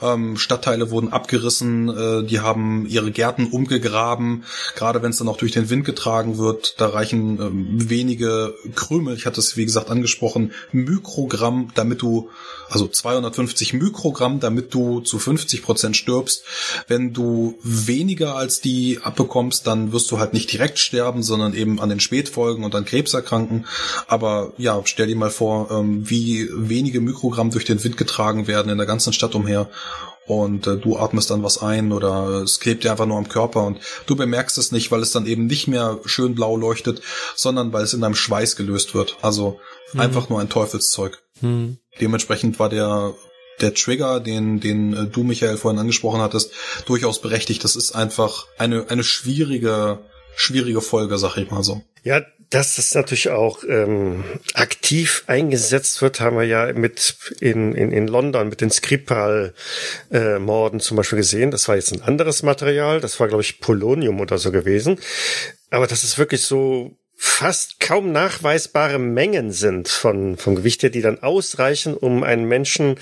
[0.00, 4.44] Ähm, Stadtteile wurden abgerissen, äh, die haben ihre Gärten umgegraben,
[4.76, 9.16] gerade wenn es dann auch durch den Wind getragen wird, da reichen ähm, wenige Krümel,
[9.16, 12.30] ich hatte es wie gesagt angesprochen, Mikrogramm, damit du
[12.70, 16.44] also 250 Mikrogramm, damit du zu 50 Prozent stirbst.
[16.86, 17.58] Wenn du
[18.20, 22.00] weniger als die abbekommst, dann wirst du halt nicht direkt sterben, sondern eben an den
[22.00, 23.66] Spätfolgen und an Krebs erkranken.
[24.08, 28.70] Aber ja, stell dir mal vor, ähm, wie wenige Mikrogramm durch den Wind getragen werden
[28.70, 29.70] in der ganzen Stadt umher
[30.26, 33.64] und äh, du atmest dann was ein oder es klebt dir einfach nur am Körper
[33.64, 37.00] und du bemerkst es nicht, weil es dann eben nicht mehr schön blau leuchtet,
[37.34, 39.16] sondern weil es in deinem Schweiß gelöst wird.
[39.22, 39.58] Also
[39.94, 40.00] mhm.
[40.00, 41.22] einfach nur ein Teufelszeug.
[41.40, 41.78] Mhm.
[42.00, 43.14] Dementsprechend war der
[43.60, 46.52] der Trigger, den, den äh, du, Michael, vorhin angesprochen hattest,
[46.86, 47.64] durchaus berechtigt.
[47.64, 49.98] Das ist einfach eine, eine schwierige,
[50.36, 51.82] schwierige Folge, sag ich mal so.
[52.02, 54.22] Ja, dass das natürlich auch ähm,
[54.54, 60.82] aktiv eingesetzt wird, haben wir ja mit in, in, in London mit den Skripal-Morden äh,
[60.82, 61.52] zum Beispiel gesehen.
[61.52, 64.98] Das war jetzt ein anderes Material, das war, glaube ich, Polonium oder so gewesen.
[65.70, 71.02] Aber das ist wirklich so fast kaum nachweisbare Mengen sind von, vom Gewicht her, die
[71.02, 72.94] dann ausreichen, um einen Menschen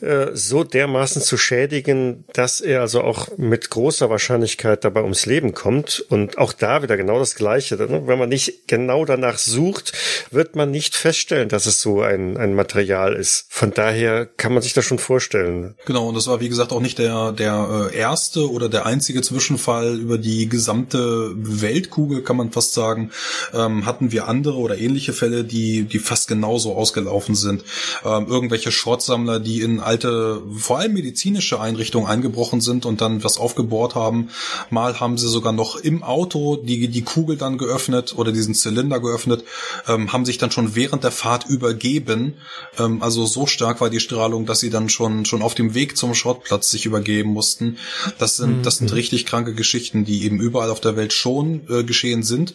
[0.00, 5.52] äh, so dermaßen zu schädigen, dass er also auch mit großer Wahrscheinlichkeit dabei ums Leben
[5.52, 6.02] kommt.
[6.08, 7.76] Und auch da wieder genau das Gleiche.
[7.76, 8.06] Ne?
[8.06, 9.92] Wenn man nicht genau danach sucht,
[10.30, 13.44] wird man nicht feststellen, dass es so ein, ein Material ist.
[13.50, 15.74] Von daher kann man sich das schon vorstellen.
[15.84, 19.20] Genau, und das war wie gesagt auch nicht der, der äh, erste oder der einzige
[19.20, 23.10] Zwischenfall über die gesamte Weltkugel, kann man fast sagen
[23.52, 27.64] ähm, hatten wir andere oder ähnliche Fälle, die, die fast genauso ausgelaufen sind.
[28.04, 33.38] Ähm, irgendwelche Schrottsammler, die in alte, vor allem medizinische Einrichtungen eingebrochen sind und dann was
[33.38, 34.30] aufgebohrt haben.
[34.70, 39.00] Mal haben sie sogar noch im Auto die, die Kugel dann geöffnet oder diesen Zylinder
[39.00, 39.44] geöffnet,
[39.88, 42.34] ähm, haben sich dann schon während der Fahrt übergeben.
[42.78, 45.96] Ähm, also so stark war die Strahlung, dass sie dann schon, schon auf dem Weg
[45.96, 47.78] zum Schrottplatz sich übergeben mussten.
[48.18, 48.96] Das sind, das sind mhm.
[48.96, 52.54] richtig kranke Geschichten, die eben überall auf der Welt schon äh, geschehen sind.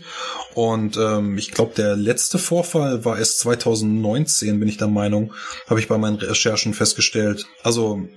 [0.53, 5.33] Und ähm, ich glaube, der letzte Vorfall war erst 2019, bin ich der Meinung,
[5.67, 7.45] habe ich bei meinen Recherchen festgestellt.
[7.63, 8.07] Also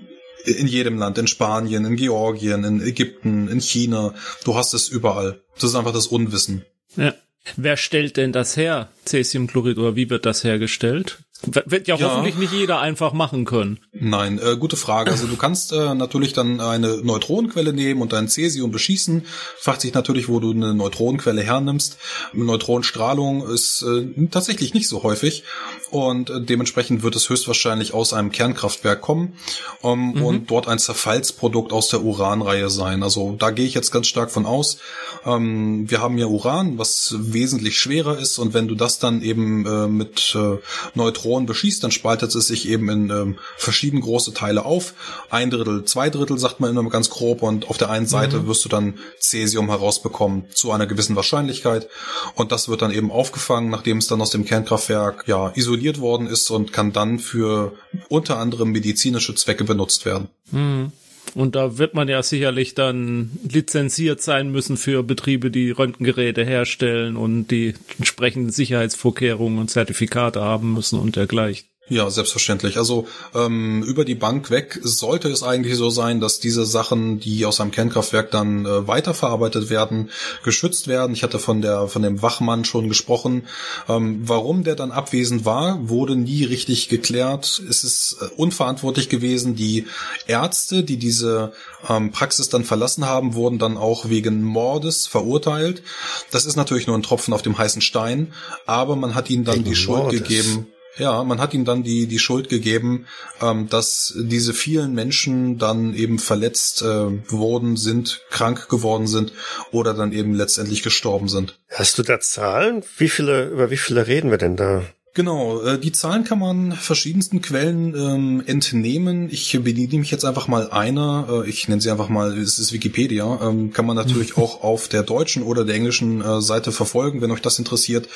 [0.45, 4.15] in jedem Land, in Spanien, in Georgien, in Ägypten, in China.
[4.45, 5.41] Du hast es überall.
[5.55, 6.65] Das ist einfach das Unwissen.
[6.97, 7.15] Ja.
[7.57, 11.19] Wer stellt denn das her, Cäsiumchlorid, oder wie wird das hergestellt?
[11.43, 13.81] Wird ja, ja, hoffentlich nicht jeder einfach machen können.
[13.93, 15.11] Nein, äh, gute Frage.
[15.11, 19.25] Also du kannst äh, natürlich dann eine Neutronenquelle nehmen und dein Cäsium beschießen.
[19.59, 21.97] Fragt sich natürlich, wo du eine Neutronenquelle hernimmst.
[22.35, 25.45] Neutronenstrahlung ist äh, tatsächlich nicht so häufig.
[25.91, 29.35] Und äh, dementsprechend wird es höchstwahrscheinlich aus einem Kernkraftwerk kommen
[29.83, 30.23] ähm, mhm.
[30.25, 33.03] und dort ein Zerfallsprodukt aus der Uranreihe sein.
[33.03, 34.79] Also da gehe ich jetzt ganz stark von aus.
[35.27, 39.67] Ähm, wir haben ja Uran, was wesentlich schwerer ist und wenn du das dann eben
[39.67, 40.59] äh, mit äh,
[40.95, 44.95] Neutronen beschießt, dann spaltet es sich eben in äh, verschiedene große Teile auf.
[45.29, 48.47] Ein Drittel, zwei Drittel sagt man immer ganz grob und auf der einen Seite mhm.
[48.47, 51.89] wirst du dann Cäsium herausbekommen zu einer gewissen Wahrscheinlichkeit
[52.37, 56.27] und das wird dann eben aufgefangen, nachdem es dann aus dem Kernkraftwerk ja isoliert worden
[56.27, 57.73] ist und kann dann für
[58.09, 60.29] unter anderem medizinische Zwecke benutzt werden.
[60.53, 60.93] Mhm.
[61.35, 67.17] Und da wird man ja sicherlich dann lizenziert sein müssen für Betriebe, die Röntgengeräte herstellen
[67.17, 71.70] und die entsprechenden Sicherheitsvorkehrungen und Zertifikate haben müssen und dergleichen.
[71.91, 72.79] Ja, selbstverständlich.
[72.79, 77.45] Also ähm, über die Bank weg sollte es eigentlich so sein, dass diese Sachen, die
[77.45, 80.11] aus einem Kernkraftwerk dann äh, weiterverarbeitet werden,
[80.45, 81.15] geschützt werden.
[81.15, 83.49] Ich hatte von der von dem Wachmann schon gesprochen.
[83.89, 87.61] Ähm, warum der dann abwesend war, wurde nie richtig geklärt.
[87.69, 89.57] Es ist äh, unverantwortlich gewesen.
[89.57, 89.87] Die
[90.29, 91.53] Ärzte, die diese
[91.89, 95.83] ähm, Praxis dann verlassen haben, wurden dann auch wegen Mordes verurteilt.
[96.31, 98.33] Das ist natürlich nur ein Tropfen auf dem heißen Stein,
[98.65, 100.23] aber man hat ihnen dann wegen die Schuld Mordes.
[100.23, 103.07] gegeben ja, man hat ihm dann die, die Schuld gegeben,
[103.41, 109.33] ähm, dass diese vielen Menschen dann eben verletzt äh, worden sind, krank geworden sind
[109.71, 111.59] oder dann eben letztendlich gestorben sind.
[111.71, 112.83] Hast du da Zahlen?
[112.99, 114.85] Wie viele, über wie viele reden wir denn da?
[115.13, 119.29] Genau, äh, die Zahlen kann man verschiedensten Quellen ähm, entnehmen.
[119.29, 122.73] Ich bediene mich jetzt einfach mal einer, äh, ich nenne sie einfach mal, es ist
[122.73, 127.23] Wikipedia, ähm, kann man natürlich auch auf der deutschen oder der englischen äh, Seite verfolgen,
[127.23, 128.09] wenn euch das interessiert.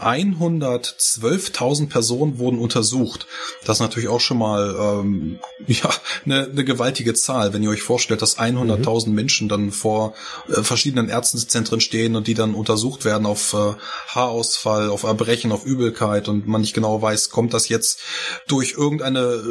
[0.00, 3.26] 112.000 Personen wurden untersucht.
[3.66, 5.90] Das ist natürlich auch schon mal ähm, ja
[6.24, 9.14] eine, eine gewaltige Zahl, wenn ihr euch vorstellt, dass 100.000 mhm.
[9.14, 10.14] Menschen dann vor
[10.48, 13.74] äh, verschiedenen Ärztenzentren stehen und die dann untersucht werden auf äh,
[14.14, 18.00] Haarausfall, auf Erbrechen, auf Übelkeit und und man nicht genau weiß, kommt das jetzt
[18.46, 19.42] durch irgendeine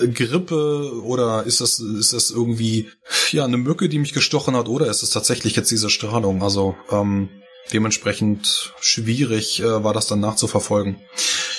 [0.00, 2.88] äh, Grippe oder ist das, ist das irgendwie,
[3.30, 6.42] ja, eine Mücke, die mich gestochen hat oder ist es tatsächlich jetzt diese Strahlung?
[6.42, 7.28] Also, ähm,
[7.72, 10.96] dementsprechend schwierig äh, war das dann nachzuverfolgen.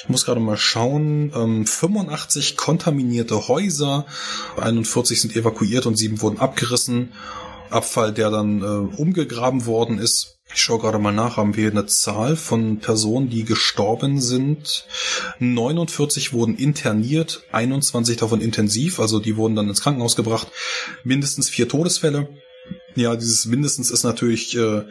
[0.03, 1.31] Ich muss gerade mal schauen.
[1.35, 4.05] Ähm, 85 kontaminierte Häuser,
[4.57, 7.13] 41 sind evakuiert und sieben wurden abgerissen.
[7.69, 10.40] Abfall, der dann äh, umgegraben worden ist.
[10.53, 14.85] Ich schaue gerade mal nach, haben wir eine Zahl von Personen, die gestorben sind.
[15.39, 20.47] 49 wurden interniert, 21 davon intensiv, also die wurden dann ins Krankenhaus gebracht.
[21.03, 22.27] Mindestens vier Todesfälle.
[22.95, 24.84] Ja, dieses mindestens ist natürlich äh,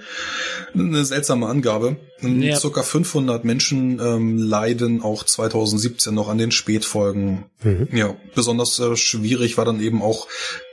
[0.75, 1.97] eine seltsame Angabe.
[2.23, 2.57] Ja.
[2.57, 7.45] Circa 500 Menschen ähm, leiden auch 2017 noch an den Spätfolgen.
[7.63, 7.89] Mhm.
[7.93, 10.29] Ja, besonders äh, schwierig war dann eben auch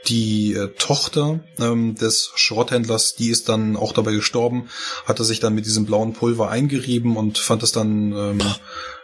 [0.06, 4.68] die äh, Tochter ähm, des Schrotthändlers, die ist dann auch dabei gestorben,
[5.06, 8.40] hatte sich dann mit diesem blauen Pulver eingerieben und fand es dann ähm,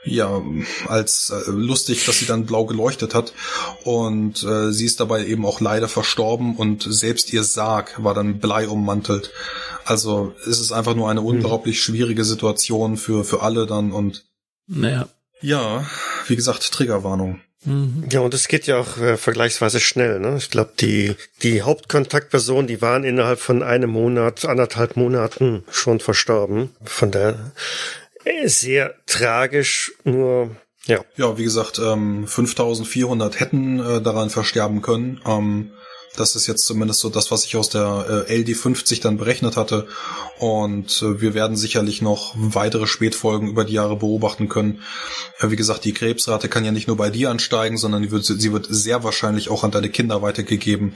[0.05, 0.43] ja
[0.87, 3.33] als äh, lustig, dass sie dann blau geleuchtet hat
[3.85, 8.39] und äh, sie ist dabei eben auch leider verstorben und selbst ihr Sarg war dann
[8.39, 9.33] Blei ummantelt.
[9.85, 11.27] Also es ist einfach nur eine mhm.
[11.27, 14.25] unglaublich schwierige Situation für für alle dann und
[14.67, 15.09] naja.
[15.41, 15.85] Ja,
[16.27, 17.41] wie gesagt, Triggerwarnung.
[17.65, 18.05] Mhm.
[18.11, 20.21] Ja, und es geht ja auch äh, vergleichsweise schnell.
[20.21, 20.37] Ne?
[20.39, 26.71] Ich glaube, die, die Hauptkontaktpersonen, die waren innerhalb von einem Monat, anderthalb Monaten schon verstorben.
[26.85, 27.53] Von der
[28.25, 31.03] äh, sehr tragisch, nur ja.
[31.17, 35.21] Ja, wie gesagt, ähm, 5400 hätten äh, daran versterben können.
[35.25, 35.71] Ähm,
[36.17, 39.87] das ist jetzt zumindest so das, was ich aus der äh, LD50 dann berechnet hatte.
[40.39, 44.81] Und äh, wir werden sicherlich noch weitere Spätfolgen über die Jahre beobachten können.
[45.41, 48.53] Äh, wie gesagt, die Krebsrate kann ja nicht nur bei dir ansteigen, sondern wird, sie
[48.53, 50.95] wird sehr wahrscheinlich auch an deine Kinder weitergegeben.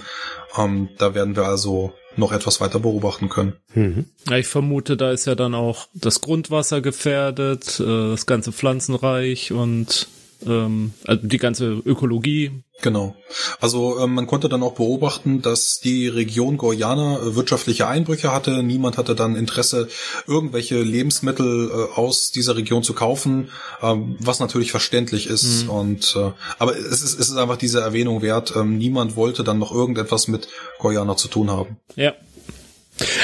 [0.56, 3.54] Ähm, da werden wir also noch etwas weiter beobachten können.
[3.74, 4.06] Mhm.
[4.28, 9.52] Ja, ich vermute, da ist ja dann auch das Grundwasser gefährdet, äh, das ganze Pflanzenreich
[9.52, 10.08] und
[10.46, 12.62] ähm, also die ganze Ökologie.
[12.80, 13.16] Genau.
[13.60, 18.62] Also ähm, man konnte dann auch beobachten, dass die Region Guyana äh, wirtschaftliche Einbrüche hatte.
[18.62, 19.88] Niemand hatte dann Interesse,
[20.28, 23.50] irgendwelche Lebensmittel äh, aus dieser Region zu kaufen,
[23.82, 25.64] ähm, was natürlich verständlich ist.
[25.64, 25.70] Mhm.
[25.70, 28.54] Und äh, aber es ist, es ist einfach diese Erwähnung wert.
[28.54, 30.48] Ähm, niemand wollte dann noch irgendetwas mit
[30.78, 31.78] Guyana zu tun haben.
[31.96, 32.14] Ja,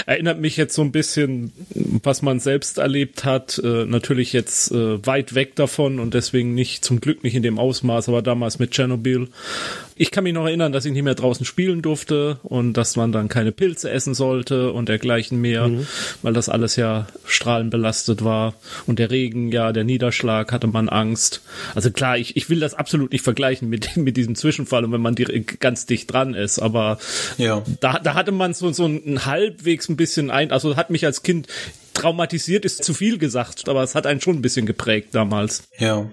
[0.06, 1.52] Erinnert mich jetzt so ein bisschen,
[2.02, 3.60] was man selbst erlebt hat.
[3.62, 7.58] Äh, natürlich jetzt äh, weit weg davon und deswegen nicht, zum Glück nicht in dem
[7.58, 9.28] Ausmaß, aber damals mit Tschernobyl
[9.96, 13.12] ich kann mich noch erinnern, dass ich nicht mehr draußen spielen durfte und dass man
[13.12, 15.86] dann keine Pilze essen sollte und dergleichen mehr, mhm.
[16.22, 18.54] weil das alles ja strahlenbelastet war.
[18.86, 21.42] Und der Regen, ja, der Niederschlag, hatte man Angst.
[21.74, 25.00] Also klar, ich, ich will das absolut nicht vergleichen mit, mit diesem Zwischenfall und wenn
[25.00, 25.14] man
[25.60, 26.98] ganz dicht dran ist, aber
[27.38, 27.62] ja.
[27.80, 31.22] da, da hatte man so, so ein halbwegs ein bisschen ein, also hat mich als
[31.22, 31.46] Kind
[31.94, 35.62] traumatisiert ist zu viel gesagt, aber es hat einen schon ein bisschen geprägt damals.
[35.78, 36.10] Ja.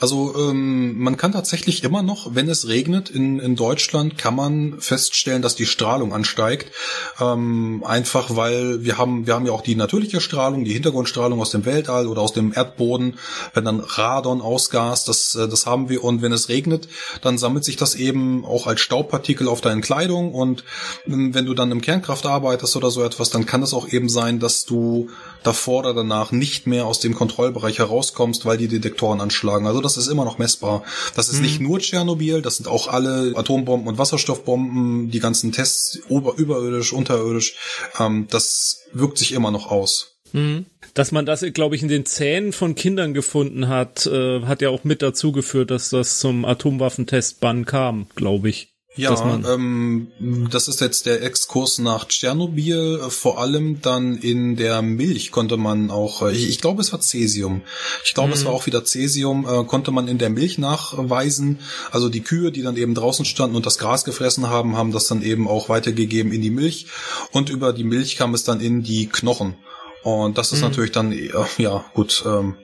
[0.00, 4.80] Also ähm, man kann tatsächlich immer noch, wenn es regnet in, in Deutschland, kann man
[4.80, 6.72] feststellen, dass die Strahlung ansteigt.
[7.20, 11.50] Ähm, einfach weil wir haben, wir haben ja auch die natürliche Strahlung, die Hintergrundstrahlung aus
[11.50, 13.18] dem Weltall oder aus dem Erdboden,
[13.52, 16.02] wenn dann Radon ausgast, das, äh, das haben wir.
[16.02, 16.88] Und wenn es regnet,
[17.20, 20.32] dann sammelt sich das eben auch als Staubpartikel auf deinen Kleidung.
[20.32, 20.64] Und
[21.06, 24.08] ähm, wenn du dann im Kernkraft arbeitest oder so etwas, dann kann es auch eben
[24.08, 25.10] sein, dass du
[25.42, 29.66] davor oder danach nicht mehr aus dem Kontrollbereich herauskommst, weil die Detektoren anschlagen.
[29.66, 30.82] Also das ist immer noch messbar.
[31.14, 31.42] Das ist mhm.
[31.42, 36.92] nicht nur Tschernobyl, das sind auch alle Atombomben und Wasserstoffbomben, die ganzen Tests ober überirdisch,
[36.92, 37.56] unterirdisch.
[37.98, 40.18] Ähm, das wirkt sich immer noch aus.
[40.32, 40.66] Mhm.
[40.94, 44.70] Dass man das, glaube ich, in den Zähnen von Kindern gefunden hat, äh, hat ja
[44.70, 48.77] auch mit dazu geführt, dass das zum Atomwaffentestbann kam, glaube ich.
[48.98, 50.08] Ja, ähm,
[50.50, 52.98] das ist jetzt der Exkurs nach Tschernobyl.
[53.10, 57.00] Vor allem dann in der Milch konnte man auch, äh, ich, ich glaube es war
[57.00, 57.62] Cäsium.
[58.04, 58.34] Ich glaube mhm.
[58.34, 61.60] es war auch wieder Cäsium, äh, konnte man in der Milch nachweisen.
[61.92, 65.06] Also die Kühe, die dann eben draußen standen und das Gras gefressen haben, haben das
[65.06, 66.86] dann eben auch weitergegeben in die Milch.
[67.30, 69.54] Und über die Milch kam es dann in die Knochen.
[70.02, 70.68] Und das ist mhm.
[70.68, 72.56] natürlich dann, äh, ja, gut, ähm,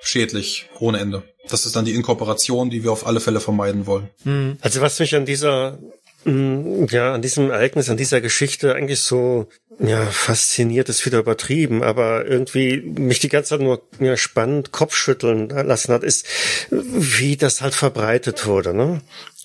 [0.00, 1.22] schädlich ohne Ende.
[1.48, 4.08] Das ist dann die Inkorporation, die wir auf alle Fälle vermeiden wollen.
[4.24, 4.58] Mhm.
[4.60, 5.78] Also was mich an dieser
[6.24, 11.82] mm, ja, an diesem Ereignis, an dieser Geschichte eigentlich so, ja, fasziniert ist wieder übertrieben,
[11.82, 16.26] aber irgendwie mich die ganze Zeit nur ja, spannend Kopfschütteln lassen hat, ist,
[16.70, 19.00] wie das halt verbreitet wurde, ne?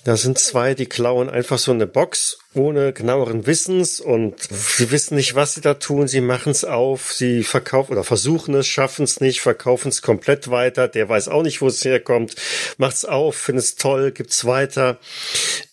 [0.06, 5.16] Da sind zwei, die klauen einfach so eine Box ohne genaueren Wissens und sie wissen
[5.16, 6.06] nicht, was sie da tun.
[6.06, 10.48] Sie machen es auf, sie verkaufen oder versuchen es, schaffen es nicht, verkaufen es komplett
[10.48, 10.86] weiter.
[10.86, 12.36] Der weiß auch nicht, wo es herkommt,
[12.78, 15.00] macht es auf, findet es toll, gibt's weiter.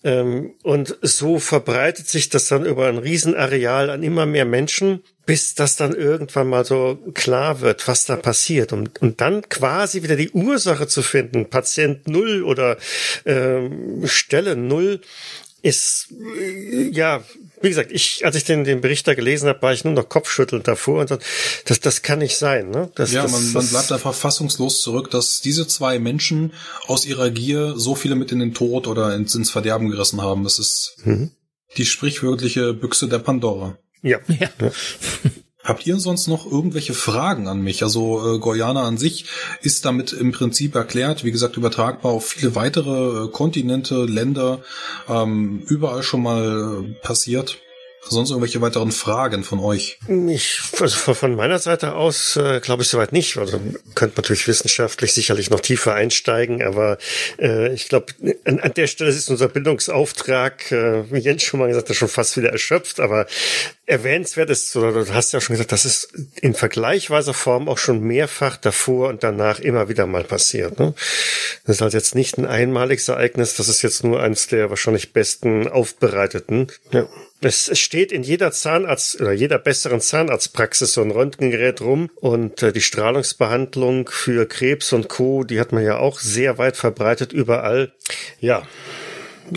[0.03, 5.55] Ähm, und so verbreitet sich das dann über ein Riesenareal an immer mehr Menschen, bis
[5.55, 8.73] das dann irgendwann mal so klar wird, was da passiert.
[8.73, 12.77] Und, und dann quasi wieder die Ursache zu finden, Patient Null oder
[13.25, 14.99] ähm, Stelle Null,
[15.61, 17.23] ist, äh, ja,
[17.63, 20.09] wie gesagt, ich, als ich den, den Bericht da gelesen habe, war ich nur noch
[20.09, 21.17] kopfschüttelnd davor und so,
[21.65, 22.91] das, das kann nicht sein, ne?
[22.95, 26.53] Das, ja, das, man, man bleibt einfach fassungslos zurück, dass diese zwei Menschen
[26.87, 30.43] aus ihrer Gier so viele mit in den Tod oder ins, ins Verderben gerissen haben.
[30.43, 31.31] Das ist mhm.
[31.77, 33.77] die sprichwörtliche Büchse der Pandora.
[34.01, 34.19] Ja.
[34.27, 34.49] ja.
[35.63, 37.83] Habt ihr sonst noch irgendwelche Fragen an mich?
[37.83, 39.25] Also äh, Guyana an sich
[39.61, 44.59] ist damit im Prinzip erklärt, wie gesagt, übertragbar auf viele weitere äh, Kontinente, Länder,
[45.07, 47.59] ähm, überall schon mal äh, passiert.
[48.09, 49.97] Sonst irgendwelche weiteren Fragen von euch?
[50.27, 53.37] Ich, also von meiner Seite aus äh, glaube ich soweit nicht.
[53.37, 53.59] Also
[53.95, 56.97] könnte man natürlich wissenschaftlich sicherlich noch tiefer einsteigen, aber
[57.39, 58.13] äh, ich glaube,
[58.45, 62.07] an, an, der Stelle ist unser Bildungsauftrag, äh, wie Jens schon mal gesagt hat, schon
[62.07, 62.99] fast wieder erschöpft.
[62.99, 63.25] Aber
[63.85, 67.99] erwähnenswert ist, oder du hast ja schon gesagt, das ist in vergleichweiser Form auch schon
[68.01, 70.79] mehrfach davor und danach immer wieder mal passiert.
[70.79, 70.93] Ne?
[71.65, 75.11] Das ist halt jetzt nicht ein einmaliges Ereignis, das ist jetzt nur eines der wahrscheinlich
[75.11, 76.67] besten aufbereiteten.
[76.91, 77.07] Ja.
[77.43, 82.71] Es steht in jeder Zahnarzt oder jeder besseren Zahnarztpraxis so ein Röntgengerät rum und äh,
[82.71, 87.91] die Strahlungsbehandlung für Krebs und Co., die hat man ja auch sehr weit verbreitet überall.
[88.39, 88.63] Ja,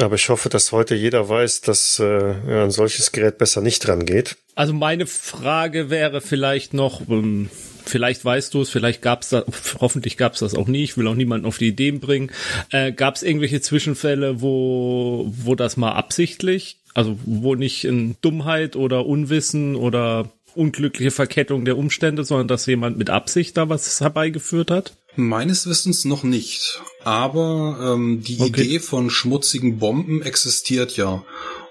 [0.00, 4.04] aber ich hoffe, dass heute jeder weiß, dass äh, ein solches Gerät besser nicht dran
[4.04, 4.36] geht.
[4.54, 7.50] Also meine Frage wäre vielleicht noch, ähm,
[7.84, 9.44] vielleicht weißt du es, vielleicht gab es das,
[9.80, 12.32] hoffentlich gab es das auch nie, ich will auch niemanden auf die Ideen bringen.
[12.70, 18.74] Äh, gab es irgendwelche Zwischenfälle, wo, wo das mal absichtlich, also wo nicht in Dummheit
[18.74, 24.70] oder Unwissen oder unglückliche Verkettung der Umstände, sondern dass jemand mit Absicht da was herbeigeführt
[24.70, 24.96] hat?
[25.14, 26.80] Meines Wissens noch nicht.
[27.04, 28.62] Aber ähm, die okay.
[28.62, 31.22] Idee von schmutzigen Bomben existiert ja.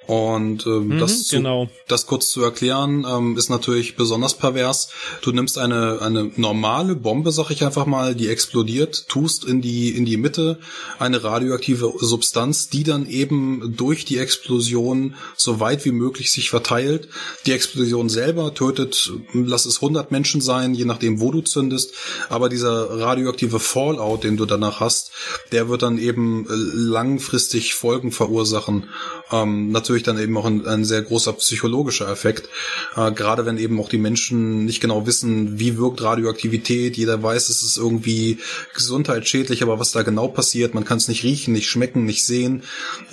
[0.07, 1.67] Und ähm, mhm, das, zu, genau.
[1.87, 4.89] das kurz zu erklären, ähm, ist natürlich besonders pervers.
[5.21, 9.89] Du nimmst eine, eine normale Bombe, sag ich einfach mal, die explodiert, tust in die,
[9.89, 10.59] in die Mitte
[10.99, 17.07] eine radioaktive Substanz, die dann eben durch die Explosion so weit wie möglich sich verteilt.
[17.45, 21.93] Die Explosion selber tötet, lass es 100 Menschen sein, je nachdem, wo du zündest.
[22.29, 25.11] Aber dieser radioaktive Fallout, den du danach hast,
[25.51, 28.89] der wird dann eben äh, langfristig Folgen verursachen.
[29.31, 32.49] Ähm, natürlich natürlich dann eben auch ein, ein sehr großer psychologischer Effekt.
[32.95, 36.97] Äh, gerade wenn eben auch die Menschen nicht genau wissen, wie wirkt Radioaktivität.
[36.97, 38.39] Jeder weiß, es ist irgendwie
[38.73, 42.63] gesundheitsschädlich, aber was da genau passiert, man kann es nicht riechen, nicht schmecken, nicht sehen.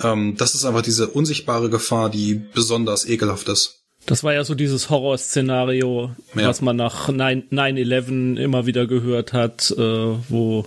[0.01, 3.79] Ähm, das ist einfach diese unsichtbare Gefahr, die besonders ekelhaft ist.
[4.05, 6.49] Das war ja so dieses Horrorszenario, ja.
[6.49, 9.81] was man nach 9-11 immer wieder gehört hat, äh,
[10.27, 10.65] wo,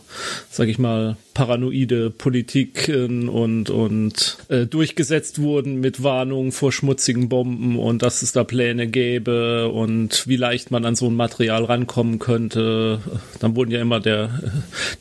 [0.51, 7.79] sag ich mal, paranoide Politiken und, und äh, durchgesetzt wurden mit Warnungen vor schmutzigen Bomben
[7.79, 12.19] und dass es da Pläne gäbe und wie leicht man an so ein Material rankommen
[12.19, 13.01] könnte.
[13.39, 14.41] Dann wurden ja immer der,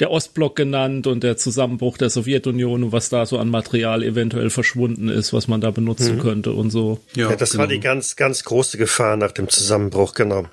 [0.01, 4.49] der Ostblock genannt und der Zusammenbruch der Sowjetunion und was da so an Material eventuell
[4.49, 6.21] verschwunden ist, was man da benutzen mhm.
[6.21, 6.99] könnte und so.
[7.15, 7.61] Ja, ja das genau.
[7.61, 10.47] war die ganz, ganz große Gefahr nach dem Zusammenbruch, genau.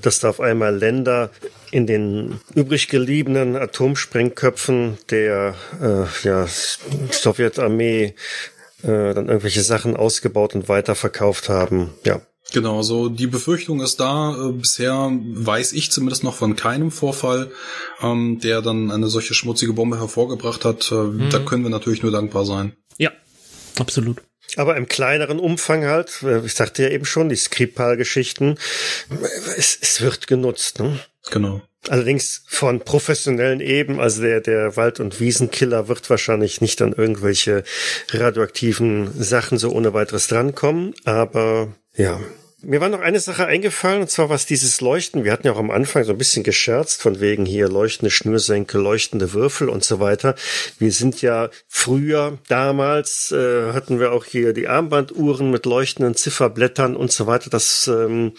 [0.00, 1.28] Dass da auf einmal Länder
[1.70, 8.14] in den übrig gebliebenen Atomsprengköpfen der äh, ja, Sowjetarmee
[8.82, 11.90] äh, dann irgendwelche Sachen ausgebaut und weiterverkauft haben.
[12.04, 12.22] Ja.
[12.52, 14.34] Genau, so die Befürchtung ist da.
[14.34, 17.52] Äh, bisher weiß ich zumindest noch von keinem Vorfall,
[18.02, 20.90] ähm, der dann eine solche schmutzige Bombe hervorgebracht hat.
[20.90, 21.30] Äh, mhm.
[21.30, 22.72] Da können wir natürlich nur dankbar sein.
[22.98, 23.12] Ja,
[23.78, 24.22] absolut.
[24.56, 28.56] Aber im kleineren Umfang halt, äh, ich sagte ja eben schon, die Skripal-Geschichten,
[29.56, 30.80] es, es wird genutzt.
[30.80, 30.98] Ne?
[31.30, 31.62] Genau.
[31.88, 37.64] Allerdings von professionellen eben, also der, der Wald- und Wiesenkiller wird wahrscheinlich nicht an irgendwelche
[38.10, 42.20] radioaktiven Sachen so ohne weiteres drankommen, aber ja,
[42.62, 45.24] mir war noch eine Sache eingefallen, und zwar was dieses Leuchten.
[45.24, 48.82] Wir hatten ja auch am Anfang so ein bisschen gescherzt, von wegen hier leuchtende Schnürsenkel,
[48.82, 50.34] leuchtende Würfel und so weiter.
[50.78, 56.96] Wir sind ja früher, damals, äh, hatten wir auch hier die Armbanduhren mit leuchtenden Zifferblättern
[56.96, 57.48] und so weiter.
[57.48, 58.34] Das ähm,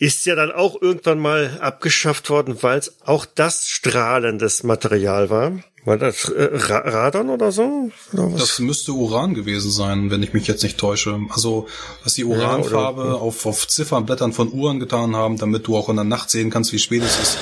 [0.00, 5.52] ist ja dann auch irgendwann mal abgeschafft worden, weil es auch das strahlendes Material war.
[5.84, 7.90] War das äh, Radon oder so?
[8.12, 11.20] Oder das müsste Uran gewesen sein, wenn ich mich jetzt nicht täusche.
[11.30, 11.68] Also,
[12.02, 15.96] dass die Uranfarbe ja, auf, auf Ziffernblättern von Uhren getan haben, damit du auch in
[15.96, 17.38] der Nacht sehen kannst, wie spät es ist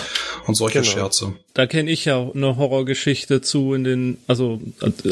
[0.48, 0.90] und solche genau.
[0.92, 1.34] Scherze.
[1.54, 4.60] Da kenne ich ja eine Horrorgeschichte zu in den, also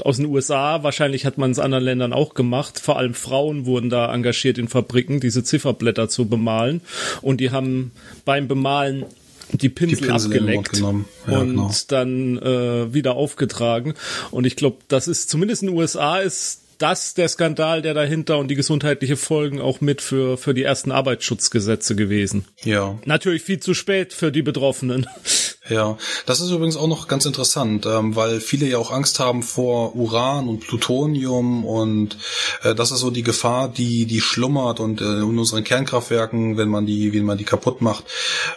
[0.02, 0.82] aus den USA.
[0.82, 2.80] Wahrscheinlich hat man es in anderen Ländern auch gemacht.
[2.80, 6.80] Vor allem Frauen wurden da engagiert in Fabriken, diese Zifferblätter zu bemalen.
[7.20, 7.92] Und die haben
[8.24, 9.04] beim Bemalen
[9.52, 11.70] die Pinsel, die Pinsel abgeleckt ja, und genau.
[11.88, 13.94] dann äh, wieder aufgetragen.
[14.30, 18.38] Und ich glaube, das ist zumindest in den USA ist das der Skandal, der dahinter
[18.38, 22.46] und die gesundheitliche Folgen auch mit für, für die ersten Arbeitsschutzgesetze gewesen.
[22.64, 22.98] Ja.
[23.04, 25.06] Natürlich viel zu spät für die Betroffenen.
[25.68, 25.96] Ja,
[26.26, 29.96] das ist übrigens auch noch ganz interessant, ähm, weil viele ja auch Angst haben vor
[29.96, 32.16] Uran und Plutonium und
[32.62, 36.68] äh, das ist so die Gefahr, die die schlummert und äh, in unseren Kernkraftwerken, wenn
[36.68, 38.04] man die, wenn man die kaputt macht.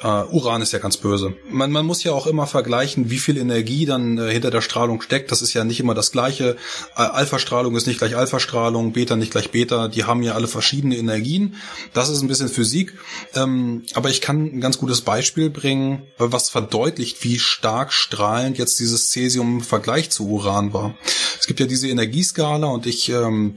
[0.03, 1.33] Äh, Uran ist ja ganz böse.
[1.49, 5.01] Man, man muss ja auch immer vergleichen, wie viel Energie dann äh, hinter der Strahlung
[5.01, 5.31] steckt.
[5.31, 6.57] Das ist ja nicht immer das Gleiche.
[6.95, 9.87] Äh, Alpha-Strahlung ist nicht gleich Alpha-Strahlung, Beta nicht gleich Beta.
[9.87, 11.55] Die haben ja alle verschiedene Energien.
[11.93, 12.93] Das ist ein bisschen Physik,
[13.33, 18.57] ähm, aber ich kann ein ganz gutes Beispiel bringen, was verdeutlicht verdeutlicht, wie stark strahlend
[18.57, 20.95] jetzt dieses Cäsium im Vergleich zu Uran war.
[21.39, 23.55] Es gibt ja diese Energieskala und ich, ähm,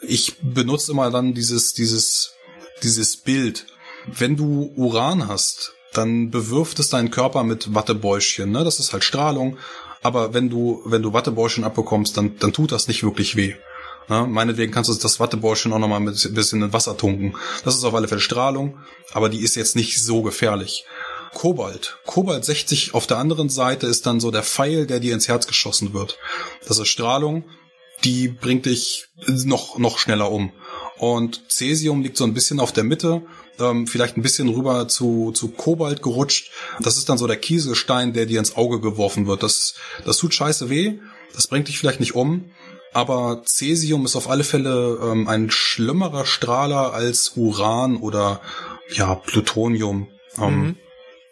[0.00, 2.34] ich benutze immer dann dieses, dieses,
[2.82, 3.66] dieses Bild.
[4.06, 8.62] Wenn du Uran hast, dann bewirft es deinen Körper mit Wattebäuschen, ne?
[8.62, 9.58] Das ist halt Strahlung.
[10.02, 13.54] Aber wenn du, wenn du Wattebäuschen abbekommst, dann, dann tut das nicht wirklich weh.
[14.08, 14.26] Ne?
[14.26, 17.36] Meinetwegen kannst du das Wattebäuschen auch nochmal ein bisschen in Wasser tunken.
[17.64, 18.78] Das ist auf alle Fälle Strahlung,
[19.12, 20.86] aber die ist jetzt nicht so gefährlich.
[21.34, 21.98] Kobalt.
[22.06, 25.46] Kobalt 60 auf der anderen Seite ist dann so der Pfeil, der dir ins Herz
[25.46, 26.18] geschossen wird.
[26.66, 27.44] Das ist Strahlung,
[28.04, 30.52] die bringt dich noch, noch schneller um.
[30.98, 33.22] Und Cäsium liegt so ein bisschen auf der Mitte,
[33.58, 36.50] ähm, vielleicht ein bisschen rüber zu, zu Kobalt gerutscht.
[36.80, 39.42] Das ist dann so der Kieselstein, der dir ins Auge geworfen wird.
[39.42, 39.74] Das,
[40.04, 40.98] das tut scheiße weh,
[41.34, 42.50] das bringt dich vielleicht nicht um,
[42.92, 48.40] aber Cäsium ist auf alle Fälle ähm, ein schlimmerer Strahler als Uran oder
[48.92, 50.08] ja, Plutonium.
[50.38, 50.76] Ähm, mhm.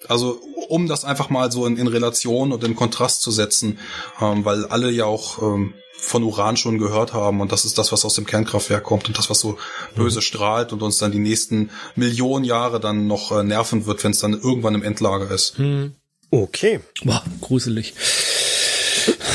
[0.07, 3.78] Also um das einfach mal so in, in Relation und in Kontrast zu setzen,
[4.20, 7.90] ähm, weil alle ja auch ähm, von Uran schon gehört haben und das ist das,
[7.90, 9.59] was aus dem Kernkraftwerk kommt und das, was so
[9.96, 10.22] böse mhm.
[10.22, 14.20] strahlt und uns dann die nächsten Millionen Jahre dann noch äh, nerven wird, wenn es
[14.20, 15.59] dann irgendwann im Endlager ist.
[15.59, 15.94] Mhm.
[16.30, 16.80] Okay.
[17.05, 17.94] Boah, gruselig.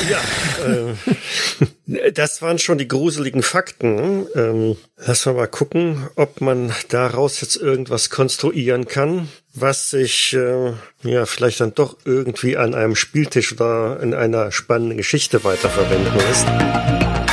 [0.09, 0.21] Ja,
[0.65, 4.27] äh, das waren schon die gruseligen Fakten.
[4.35, 10.73] Ähm, lass mal mal gucken, ob man daraus jetzt irgendwas konstruieren kann, was sich äh,
[11.03, 17.32] ja vielleicht dann doch irgendwie an einem Spieltisch oder in einer spannenden Geschichte weiterverwenden lässt.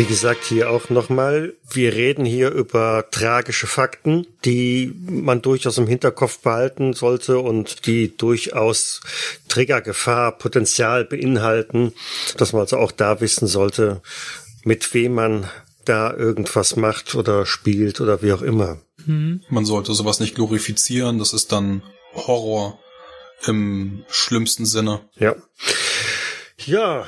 [0.00, 5.86] Wie gesagt, hier auch nochmal, wir reden hier über tragische Fakten, die man durchaus im
[5.86, 9.02] Hinterkopf behalten sollte und die durchaus
[9.48, 11.92] Triggergefahr, Potenzial beinhalten,
[12.38, 14.00] dass man also auch da wissen sollte,
[14.64, 15.50] mit wem man
[15.84, 18.78] da irgendwas macht oder spielt oder wie auch immer.
[19.04, 19.42] Mhm.
[19.50, 21.82] Man sollte sowas nicht glorifizieren, das ist dann
[22.14, 22.78] Horror
[23.44, 25.02] im schlimmsten Sinne.
[25.18, 25.36] Ja.
[26.64, 27.04] Ja,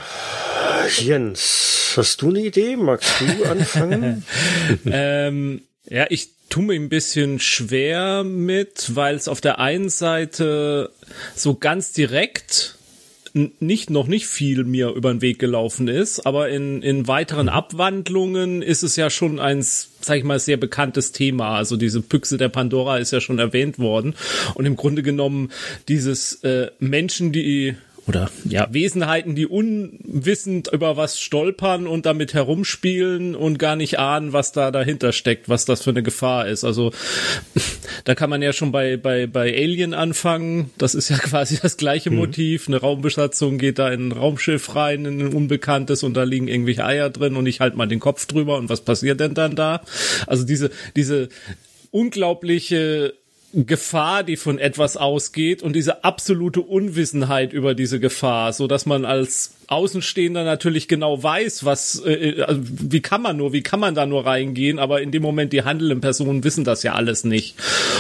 [0.99, 2.77] Jens, hast du eine Idee?
[2.77, 4.25] Magst du anfangen?
[4.87, 10.91] ähm, ja, ich tue mir ein bisschen schwer mit, weil es auf der einen Seite
[11.35, 12.77] so ganz direkt
[13.35, 17.49] nicht noch nicht viel mir über den Weg gelaufen ist, aber in, in weiteren.
[17.49, 21.57] Abwandlungen ist es ja schon ein, sag ich mal, sehr bekanntes Thema.
[21.57, 24.15] Also diese Büchse der Pandora ist ja schon erwähnt worden.
[24.55, 25.51] Und im Grunde genommen
[25.89, 27.77] dieses äh, Menschen, die
[28.07, 34.33] oder ja, Wesenheiten, die unwissend über was stolpern und damit herumspielen und gar nicht ahnen,
[34.33, 36.65] was da dahinter steckt, was das für eine Gefahr ist.
[36.65, 36.93] Also
[38.05, 40.71] da kann man ja schon bei, bei, bei Alien anfangen.
[40.79, 42.17] Das ist ja quasi das gleiche mhm.
[42.17, 42.67] Motiv.
[42.67, 46.85] Eine Raumbesatzung geht da in ein Raumschiff rein, in ein Unbekanntes und da liegen irgendwelche
[46.85, 49.83] Eier drin und ich halt mal den Kopf drüber und was passiert denn dann da?
[50.27, 51.29] Also diese, diese
[51.93, 53.15] unglaubliche
[53.53, 59.05] Gefahr, die von etwas ausgeht und diese absolute Unwissenheit über diese Gefahr, so dass man
[59.05, 63.81] als Außenstehender natürlich genau weiß, was, äh, äh, also wie kann man nur, wie kann
[63.81, 67.25] man da nur reingehen, aber in dem Moment die handelnden Personen wissen das ja alles
[67.25, 67.57] nicht.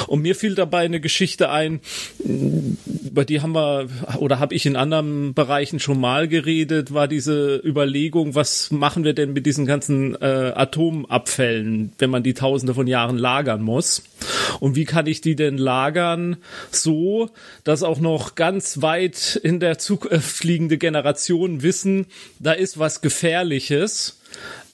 [0.06, 1.80] Und mir fiel dabei eine Geschichte ein,
[2.18, 3.88] über die haben wir
[4.18, 9.12] oder habe ich in anderen Bereichen schon mal geredet, war diese Überlegung, was machen wir
[9.12, 14.02] denn mit diesen ganzen äh, Atomabfällen, wenn man die Tausende von Jahren lagern muss?
[14.60, 16.36] Und wie kann ich die denn lagern
[16.70, 17.30] so,
[17.64, 20.78] dass auch noch ganz weit in der Zukunft liegende
[21.52, 22.06] Generation wissen,
[22.38, 24.18] da ist was Gefährliches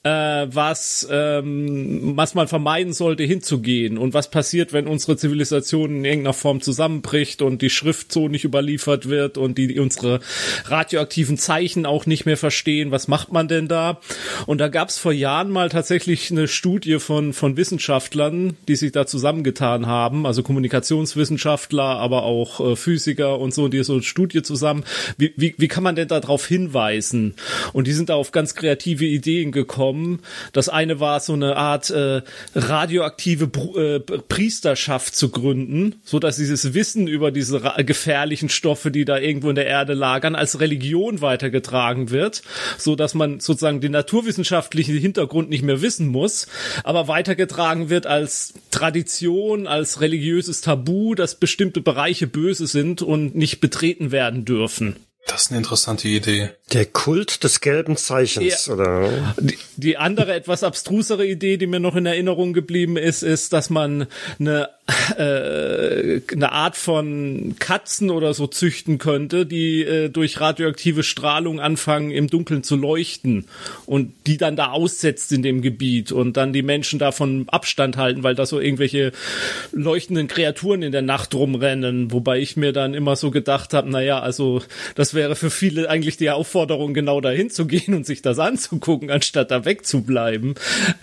[0.04, 6.04] äh, was, ähm, was man vermeiden sollte, hinzugehen und was passiert, wenn unsere Zivilisation in
[6.04, 10.20] irgendeiner Form zusammenbricht und die Schrift so nicht überliefert wird und die unsere
[10.64, 12.90] radioaktiven Zeichen auch nicht mehr verstehen.
[12.90, 14.00] Was macht man denn da?
[14.46, 18.92] Und da gab es vor Jahren mal tatsächlich eine Studie von, von Wissenschaftlern, die sich
[18.92, 24.42] da zusammengetan haben, also Kommunikationswissenschaftler, aber auch äh, Physiker und so, die so eine Studie
[24.42, 24.84] zusammen.
[25.16, 27.34] Wie, wie, wie kann man denn darauf hinweisen?
[27.72, 30.20] Und die sind da auf ganz kreative Ideen gekommen bekommen.
[30.52, 32.22] Das eine war so eine Art äh,
[32.54, 39.04] radioaktive Br äh, Priesterschaft zu gründen, so dass dieses Wissen über diese gefährlichen Stoffe, die
[39.04, 42.42] da irgendwo in der Erde lagern, als Religion weitergetragen wird,
[42.76, 46.46] so dass man sozusagen den naturwissenschaftlichen Hintergrund nicht mehr wissen muss,
[46.84, 53.60] aber weitergetragen wird als Tradition, als religiöses Tabu, dass bestimmte Bereiche böse sind und nicht
[53.60, 54.96] betreten werden dürfen.
[55.28, 56.50] Das ist eine interessante Idee.
[56.72, 58.72] Der Kult des gelben Zeichens, ja.
[58.72, 59.34] oder?
[59.38, 63.68] Die, die andere etwas abstrusere Idee, die mir noch in Erinnerung geblieben ist, ist, dass
[63.70, 64.06] man
[64.40, 64.70] eine
[65.18, 72.10] äh, eine Art von Katzen oder so züchten könnte, die äh, durch radioaktive Strahlung anfangen
[72.10, 73.44] im Dunkeln zu leuchten
[73.84, 78.22] und die dann da aussetzt in dem Gebiet und dann die Menschen davon Abstand halten,
[78.22, 79.12] weil da so irgendwelche
[79.72, 84.20] leuchtenden Kreaturen in der Nacht rumrennen, wobei ich mir dann immer so gedacht habe, naja,
[84.20, 84.62] also
[84.94, 89.10] das wäre für viele eigentlich die Aufforderung, genau dahin zu gehen und sich das anzugucken,
[89.10, 90.54] anstatt da wegzubleiben.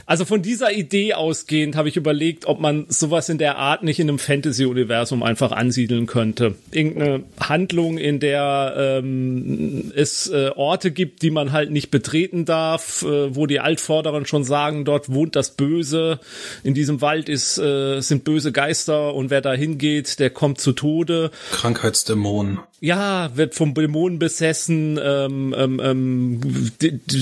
[0.07, 3.99] Also von dieser Idee ausgehend habe ich überlegt, ob man sowas in der Art nicht
[3.99, 6.55] in einem Fantasy-Universum einfach ansiedeln könnte.
[6.71, 13.03] Irgendeine Handlung, in der ähm, es äh, Orte gibt, die man halt nicht betreten darf,
[13.03, 16.19] äh, wo die Altvorderen schon sagen, dort wohnt das Böse,
[16.63, 20.71] in diesem Wald ist, äh, sind böse Geister und wer da hingeht, der kommt zu
[20.73, 21.31] Tode.
[21.51, 24.99] Krankheitsdämonen ja, wird vom Dämonen besessen.
[25.03, 26.71] Ähm, ähm, ähm,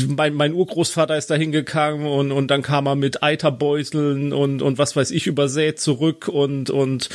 [0.09, 4.77] mein, mein Urgroßvater ist da hingegangen und, und dann kam er mit Eiterbeuteln und, und
[4.77, 7.09] was weiß ich übersät zurück und, und,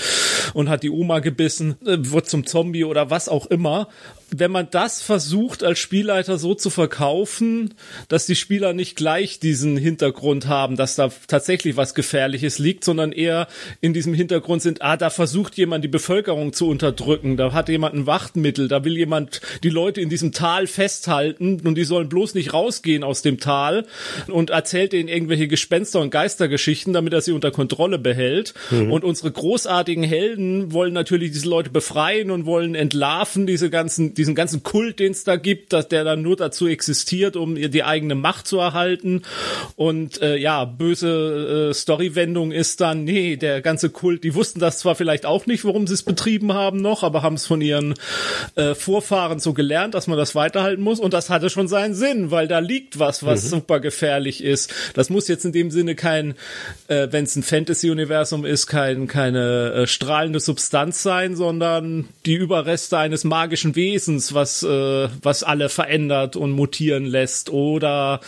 [0.54, 3.88] und hat die Oma gebissen, äh, wird zum Zombie oder was auch immer
[4.30, 7.74] wenn man das versucht als Spielleiter so zu verkaufen,
[8.08, 13.12] dass die Spieler nicht gleich diesen Hintergrund haben, dass da tatsächlich was Gefährliches liegt, sondern
[13.12, 13.48] eher
[13.80, 17.94] in diesem Hintergrund sind, ah, da versucht jemand die Bevölkerung zu unterdrücken, da hat jemand
[17.94, 18.06] ein
[18.38, 22.54] Wachtmittel, da will jemand die Leute in diesem Tal festhalten und die sollen bloß nicht
[22.54, 23.86] rausgehen aus dem Tal
[24.28, 28.54] und erzählt ihnen irgendwelche Gespenster und Geistergeschichten, damit er sie unter Kontrolle behält.
[28.70, 28.92] Mhm.
[28.92, 34.34] Und unsere großartigen Helden wollen natürlich diese Leute befreien und wollen entlarven, diese ganzen diesen
[34.34, 38.14] ganzen Kult, den es da gibt, dass der dann nur dazu existiert, um die eigene
[38.14, 39.22] Macht zu erhalten.
[39.76, 44.78] Und äh, ja, böse äh, Storywendung ist dann, nee, der ganze Kult, die wussten das
[44.78, 47.94] zwar vielleicht auch nicht, warum sie es betrieben haben noch, aber haben es von ihren
[48.54, 51.00] äh, Vorfahren so gelernt, dass man das weiterhalten muss.
[51.00, 53.48] Und das hatte schon seinen Sinn, weil da liegt was, was mhm.
[53.48, 54.72] super gefährlich ist.
[54.94, 56.34] Das muss jetzt in dem Sinne kein,
[56.88, 62.98] äh, wenn es ein Fantasy-Universum ist, kein, keine äh, strahlende Substanz sein, sondern die Überreste
[62.98, 67.50] eines magischen Wesens was, äh, was alle verändert und mutieren lässt.
[67.50, 68.20] Oder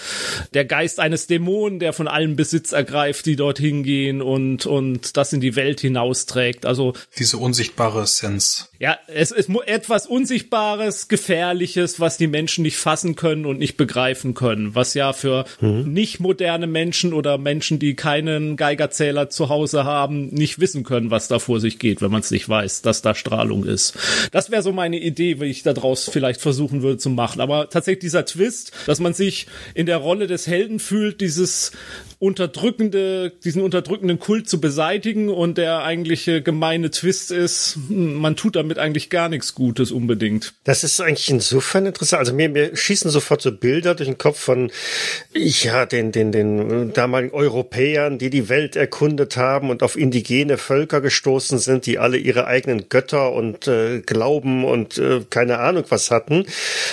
[0.55, 5.33] der Geist eines Dämonen, der von allem Besitz ergreift, die dorthin gehen und, und das
[5.33, 6.67] in die Welt hinausträgt.
[6.67, 8.70] Also diese unsichtbare Essenz.
[8.81, 14.33] Ja, es ist etwas Unsichtbares, Gefährliches, was die Menschen nicht fassen können und nicht begreifen
[14.33, 15.93] können, was ja für mhm.
[15.93, 21.29] nicht moderne Menschen oder Menschen, die keinen Geigerzähler zu Hause haben, nicht wissen können, was
[21.29, 23.99] da vor sich geht, wenn man es nicht weiß, dass da Strahlung ist.
[24.33, 27.43] Das wäre so meine Idee, wie ich daraus vielleicht versuchen würde zu machen.
[27.43, 31.73] Aber tatsächlich dieser Twist, dass man sich in der Rolle des Helden fühlt, dieses
[32.21, 38.70] unterdrückende, diesen unterdrückenden Kult zu beseitigen und der eigentliche gemeine Twist ist, man tut damit
[38.79, 40.53] eigentlich gar nichts Gutes unbedingt.
[40.65, 42.21] Das ist eigentlich insofern interessant.
[42.21, 44.71] Also mir, mir schießen sofort so Bilder durch den Kopf von,
[45.35, 51.01] ja, den, den, den damaligen Europäern, die die Welt erkundet haben und auf indigene Völker
[51.01, 56.11] gestoßen sind, die alle ihre eigenen Götter und äh, Glauben und äh, keine Ahnung was
[56.11, 56.45] hatten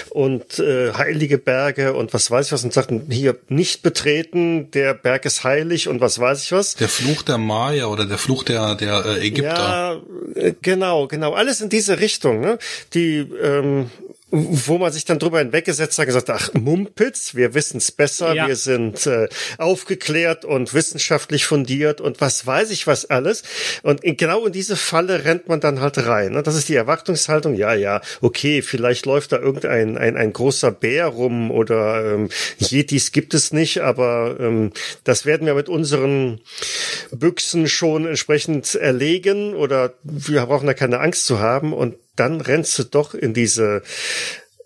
[0.09, 4.93] und äh, heilige Berge und was weiß ich was und sagten, hier nicht betreten, der
[4.93, 6.75] Berg Berg ist heilig und was weiß ich was.
[6.75, 10.01] Der Fluch der Maya oder der Fluch der, der äh, Ägypter.
[10.35, 11.33] Ja, äh, genau, genau.
[11.33, 12.39] Alles in diese Richtung.
[12.39, 12.57] Ne?
[12.93, 13.89] Die ähm,
[14.29, 18.47] wo man sich dann drüber hinweggesetzt hat, gesagt, ach, Mumpitz, wir wissen's besser, ja.
[18.47, 23.43] wir sind äh, aufgeklärt und wissenschaftlich fundiert und was weiß ich was alles.
[23.83, 26.33] Und in, genau in diese Falle rennt man dann halt rein.
[26.33, 26.43] Ne?
[26.43, 31.07] Das ist die Erwartungshaltung, ja, ja, okay, vielleicht läuft da irgendein ein, ein großer Bär
[31.07, 34.71] rum oder ähm, Yetis gibt es nicht, aber ähm,
[35.05, 36.41] das werden wir mit unseren
[37.11, 42.77] Büchsen schon entsprechend erlegen oder wir brauchen da keine Angst zu haben und dann rennst
[42.79, 43.83] du doch in diese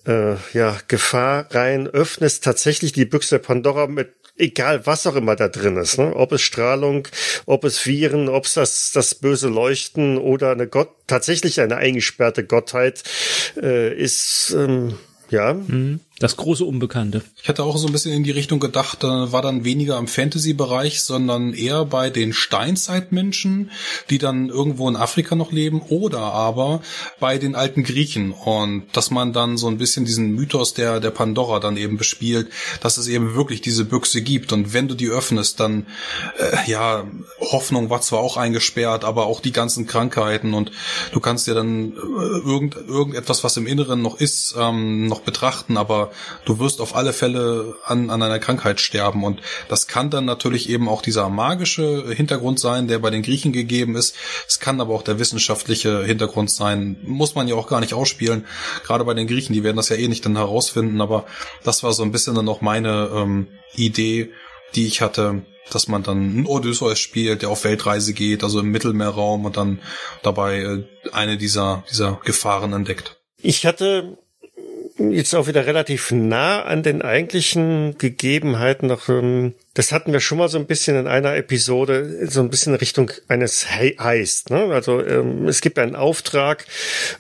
[0.06, 5.48] äh, ja, Gefahr rein, öffnest tatsächlich die Büchse Pandora mit egal was auch immer da
[5.48, 6.16] drin ist, ne?
[6.16, 7.08] ob es Strahlung,
[7.46, 12.44] ob es Viren, ob es das, das böse Leuchten oder eine Gott, tatsächlich eine eingesperrte
[12.44, 13.04] Gottheit
[13.62, 14.98] äh, ist, ähm,
[15.30, 15.54] ja.
[15.54, 16.02] Mhm.
[16.22, 17.24] Das große Unbekannte.
[17.42, 20.08] Ich hatte auch so ein bisschen in die Richtung gedacht, da war dann weniger im
[20.08, 23.72] Fantasy-Bereich, sondern eher bei den Steinzeitmenschen,
[24.12, 26.84] die dann irgendwo in Afrika noch leben, oder aber
[27.20, 28.34] bei den alten Griechen.
[28.34, 32.52] Und dass man dann so ein bisschen diesen Mythos der, der Pandora dann eben bespielt,
[32.82, 34.54] dass es eben wirklich diese Büchse gibt.
[34.54, 35.88] Und wenn du die öffnest, dann,
[36.38, 37.04] äh, ja,
[37.40, 40.72] Hoffnung war zwar auch eingesperrt, aber auch die ganzen Krankheiten und
[41.14, 45.78] du kannst dir dann äh, irgend, irgendetwas, was im Inneren noch ist, ähm, noch betrachten,
[45.78, 46.11] aber
[46.46, 49.24] du wirst auf alle Fälle an, an einer Krankheit sterben.
[49.24, 53.52] Und das kann dann natürlich eben auch dieser magische Hintergrund sein, der bei den Griechen
[53.52, 54.16] gegeben ist.
[54.48, 56.98] Es kann aber auch der wissenschaftliche Hintergrund sein.
[57.04, 58.46] Muss man ja auch gar nicht ausspielen.
[58.84, 61.02] Gerade bei den Griechen, die werden das ja eh nicht dann herausfinden.
[61.02, 61.26] Aber
[61.64, 64.32] das war so ein bisschen dann auch meine ähm, Idee,
[64.76, 68.72] die ich hatte, dass man dann einen Odysseus spielt, der auf Weltreise geht, also im
[68.72, 69.80] Mittelmeerraum und dann
[70.24, 73.18] dabei äh, eine dieser, dieser Gefahren entdeckt.
[73.38, 74.18] Ich hatte
[75.10, 79.10] jetzt auch wieder relativ nah an den eigentlichen Gegebenheiten noch.
[79.10, 82.76] Ähm, das hatten wir schon mal so ein bisschen in einer Episode, so ein bisschen
[82.76, 84.50] Richtung eines Heist.
[84.50, 84.66] Ne?
[84.72, 86.66] Also ähm, es gibt einen Auftrag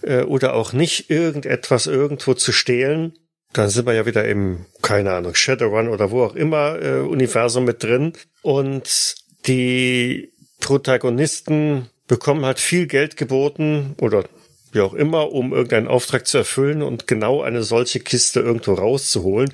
[0.02, 3.14] äh, oder auch nicht, irgendetwas irgendwo zu stehlen.
[3.54, 7.66] Dann sind wir ja wieder im, keine Ahnung, Shadowrun oder wo auch immer äh, Universum
[7.66, 8.14] mit drin.
[8.42, 9.16] Und
[9.48, 14.26] die Protagonisten bekommen halt viel Geld geboten oder
[14.72, 19.52] wie auch immer, um irgendeinen Auftrag zu erfüllen und genau eine solche Kiste irgendwo rauszuholen.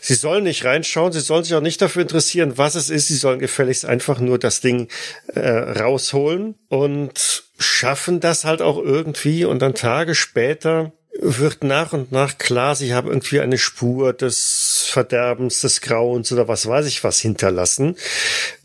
[0.00, 3.16] Sie sollen nicht reinschauen, sie sollen sich auch nicht dafür interessieren, was es ist, sie
[3.16, 4.88] sollen gefälligst einfach nur das Ding
[5.34, 12.10] äh, rausholen und schaffen das halt auch irgendwie und dann Tage später wird nach und
[12.12, 17.04] nach klar, sie haben irgendwie eine Spur des Verderbens, des Grauens oder was weiß ich
[17.04, 17.96] was hinterlassen,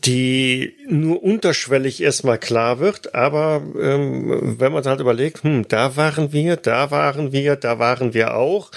[0.04, 6.32] die nur unterschwellig erstmal klar wird, aber ähm, wenn man halt überlegt, hm, da waren
[6.32, 8.70] wir, da waren wir, da waren wir auch,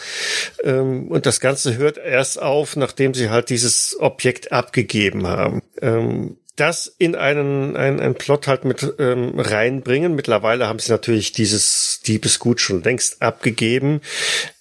[0.64, 5.64] ähm, und das Ganze hört erst auf, nachdem sie halt dieses Objekt abgegeben haben.
[5.82, 10.16] Ähm, das in einen, einen, einen Plot halt mit ähm, reinbringen.
[10.16, 14.02] Mittlerweile haben sie natürlich dieses Diebesgut schon längst abgegeben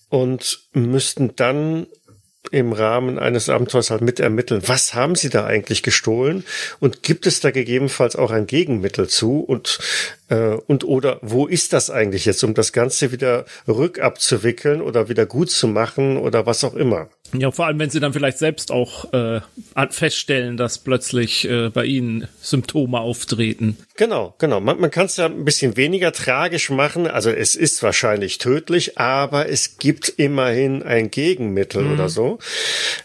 [0.08, 1.86] und müssten dann
[2.50, 4.62] im Rahmen eines Abenteuers halt mitermitteln.
[4.66, 6.44] Was haben sie da eigentlich gestohlen?
[6.80, 9.40] Und gibt es da gegebenenfalls auch ein Gegenmittel zu?
[9.40, 9.78] Und,
[10.28, 15.24] äh, und oder wo ist das eigentlich jetzt, um das Ganze wieder rückabzuwickeln oder wieder
[15.24, 17.08] gut zu machen oder was auch immer?
[17.34, 19.40] Ja, vor allem, wenn sie dann vielleicht selbst auch äh,
[19.90, 23.78] feststellen, dass plötzlich äh, bei ihnen Symptome auftreten.
[23.96, 24.60] Genau, genau.
[24.60, 27.06] Man, man kann es ja ein bisschen weniger tragisch machen.
[27.06, 31.92] Also es ist wahrscheinlich tödlich, aber es gibt immerhin ein Gegenmittel mhm.
[31.94, 32.38] oder so.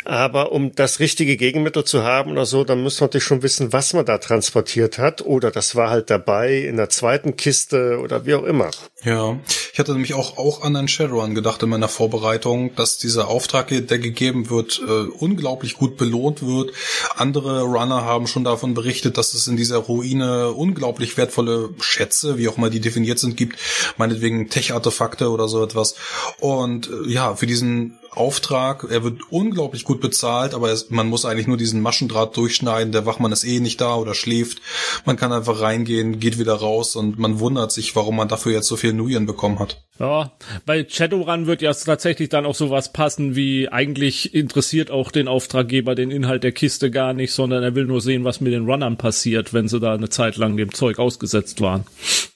[0.03, 3.71] Aber um das richtige Gegenmittel zu haben oder so, dann muss man natürlich schon wissen,
[3.71, 5.21] was man da transportiert hat.
[5.21, 8.71] Oder das war halt dabei in der zweiten Kiste oder wie auch immer.
[9.03, 9.39] Ja,
[9.71, 13.67] Ich hatte nämlich auch, auch an einen Shadowrun gedacht in meiner Vorbereitung, dass dieser Auftrag,
[13.69, 14.16] der gegeben
[14.49, 16.71] wird, äh, unglaublich gut belohnt wird.
[17.15, 22.47] Andere Runner haben schon davon berichtet, dass es in dieser Ruine unglaublich wertvolle Schätze, wie
[22.47, 23.57] auch immer die definiert sind, gibt.
[23.97, 25.95] Meinetwegen Tech-Artefakte oder so etwas.
[26.39, 28.87] Und äh, ja, für diesen Auftrag.
[28.89, 32.91] Er wird unglaublich gut bezahlt, aber es, man muss eigentlich nur diesen Maschendraht durchschneiden.
[32.91, 34.61] Der Wachmann ist eh nicht da oder schläft.
[35.05, 38.67] Man kann einfach reingehen, geht wieder raus und man wundert sich, warum man dafür jetzt
[38.67, 39.83] so viel Nuyen bekommen hat.
[39.99, 40.31] Ja,
[40.65, 45.95] bei Shadowrun wird ja tatsächlich dann auch sowas passen wie eigentlich interessiert auch den Auftraggeber
[45.95, 48.97] den Inhalt der Kiste gar nicht, sondern er will nur sehen, was mit den Runnern
[48.97, 51.85] passiert, wenn sie da eine Zeit lang dem Zeug ausgesetzt waren.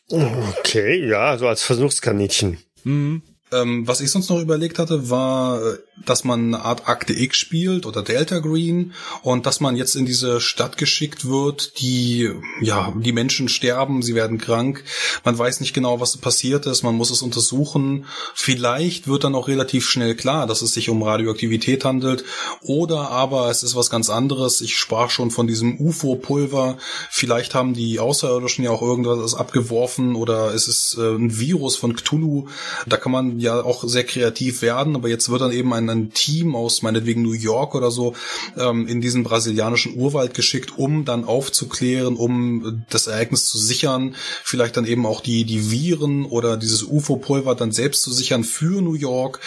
[0.10, 2.58] Okay, ja, so als Versuchskaninchen.
[2.84, 3.22] Mhm.
[3.54, 7.38] Ähm, was ich sonst noch überlegt hatte, war, äh, dass man eine Art Akte X
[7.38, 8.94] spielt oder Delta Green
[9.24, 12.32] und dass man jetzt in diese Stadt geschickt wird, die,
[12.62, 14.84] ja, die Menschen sterben, sie werden krank,
[15.26, 18.06] man weiß nicht genau, was passiert ist, man muss es untersuchen.
[18.34, 22.24] Vielleicht wird dann auch relativ schnell klar, dass es sich um Radioaktivität handelt
[22.62, 24.62] oder aber es ist was ganz anderes.
[24.62, 26.78] Ich sprach schon von diesem UFO-Pulver.
[27.10, 31.96] Vielleicht haben die Außerirdischen ja auch irgendwas abgeworfen oder es ist äh, ein Virus von
[31.96, 32.48] Cthulhu.
[32.88, 36.12] Da kann man ja auch sehr kreativ werden, aber jetzt wird dann eben ein, ein
[36.14, 38.14] Team aus meinetwegen New York oder so
[38.58, 44.78] ähm, in diesen brasilianischen Urwald geschickt, um dann aufzuklären, um das Ereignis zu sichern, vielleicht
[44.78, 48.94] dann eben auch die, die Viren oder dieses UFO-Pulver dann selbst zu sichern für New
[48.94, 49.40] York.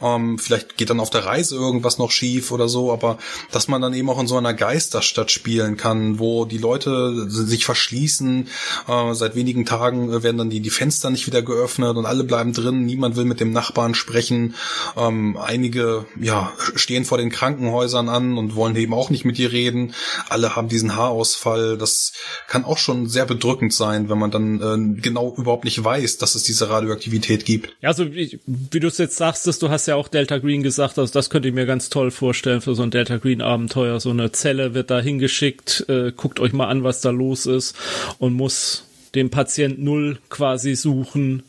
[0.00, 3.18] Ähm, vielleicht geht dann auf der Reise irgendwas noch schief oder so, aber
[3.50, 7.64] dass man dann eben auch in so einer Geisterstadt spielen kann, wo die Leute sich
[7.64, 8.48] verschließen,
[8.88, 12.52] äh, seit wenigen Tagen werden dann die, die Fenster nicht wieder geöffnet und alle bleiben
[12.52, 14.54] drin, niemand will mit dem Nachbarn sprechen.
[14.96, 19.52] Ähm, einige ja stehen vor den Krankenhäusern an und wollen eben auch nicht mit dir
[19.52, 19.94] reden.
[20.28, 21.78] Alle haben diesen Haarausfall.
[21.78, 22.12] Das
[22.48, 26.34] kann auch schon sehr bedrückend sein, wenn man dann äh, genau überhaupt nicht weiß, dass
[26.34, 27.74] es diese Radioaktivität gibt.
[27.80, 30.62] Ja, also wie, wie du es jetzt sagst, dass du hast ja auch Delta Green
[30.62, 34.00] gesagt, also das könnte ich mir ganz toll vorstellen für so ein Delta Green Abenteuer.
[34.00, 37.76] So eine Zelle wird da hingeschickt, äh, guckt euch mal an, was da los ist
[38.18, 38.84] und muss
[39.14, 41.42] den Patient Null quasi suchen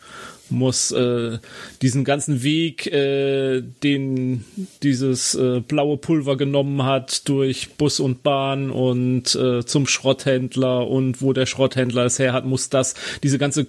[0.53, 1.39] muss äh,
[1.81, 4.45] diesen ganzen Weg, äh, den
[4.81, 11.21] dieses äh, blaue Pulver genommen hat, durch Bus und Bahn und äh, zum Schrotthändler und
[11.21, 13.67] wo der Schrotthändler es her hat, muss das diese ganze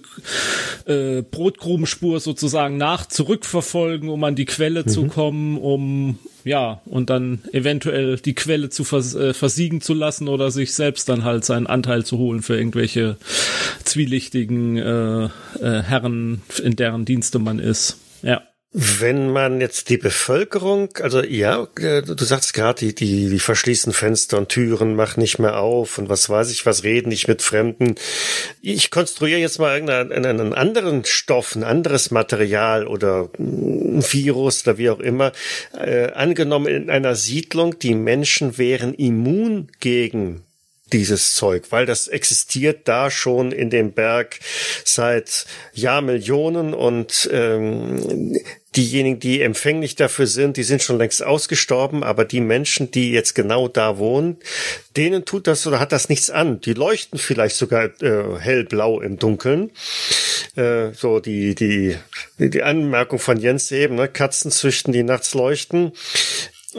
[0.85, 4.87] äh, Brotgrubenspur sozusagen nach zurückverfolgen, um an die Quelle mhm.
[4.87, 10.27] zu kommen, um ja, und dann eventuell die Quelle zu vers äh, versiegen zu lassen
[10.27, 13.17] oder sich selbst dann halt seinen Anteil zu holen für irgendwelche
[13.83, 15.29] zwielichtigen äh, äh,
[15.81, 17.99] Herren, in deren Dienste man ist.
[18.21, 18.43] Ja.
[18.77, 23.93] Wenn man jetzt die Bevölkerung, also ja, äh, du sagst gerade, die, die, die verschließen
[23.93, 27.41] Fenster und Türen, machen nicht mehr auf und was weiß ich was, reden nicht mit
[27.41, 27.95] Fremden.
[28.61, 34.89] Ich konstruiere jetzt mal einen anderen Stoff, ein anderes Material oder ein Virus oder wie
[34.89, 35.31] auch immer.
[35.73, 40.43] Äh, angenommen in einer Siedlung, die Menschen wären immun gegen
[40.91, 44.39] dieses Zeug, weil das existiert da schon in dem Berg
[44.83, 48.37] seit Jahrmillionen und ähm,
[48.75, 53.35] diejenigen, die empfänglich dafür sind, die sind schon längst ausgestorben, aber die Menschen, die jetzt
[53.35, 54.37] genau da wohnen,
[54.95, 56.61] denen tut das oder hat das nichts an.
[56.61, 59.71] Die leuchten vielleicht sogar äh, hellblau im Dunkeln.
[60.55, 61.97] Äh, so die, die,
[62.37, 64.07] die Anmerkung von Jens eben, ne?
[64.07, 65.91] Katzen züchten, die nachts leuchten.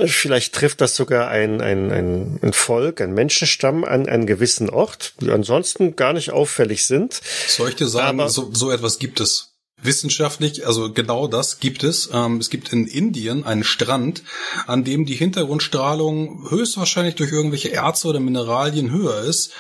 [0.05, 5.15] Vielleicht trifft das sogar ein, ein, ein, ein Volk, ein Menschenstamm an einen gewissen Ort,
[5.21, 7.19] die ansonsten gar nicht auffällig sind.
[7.49, 9.56] Soll ich dir sagen, Aber, so, so etwas gibt es?
[9.83, 12.09] Wissenschaftlich, also genau das gibt es.
[12.11, 14.23] Ähm, es gibt in Indien einen Strand,
[14.67, 19.53] an dem die Hintergrundstrahlung höchstwahrscheinlich durch irgendwelche Erze oder Mineralien höher ist.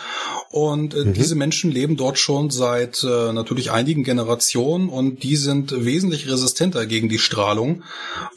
[0.50, 1.12] Und äh, mhm.
[1.12, 6.86] diese Menschen leben dort schon seit äh, natürlich einigen Generationen und die sind wesentlich resistenter
[6.86, 7.82] gegen die Strahlung.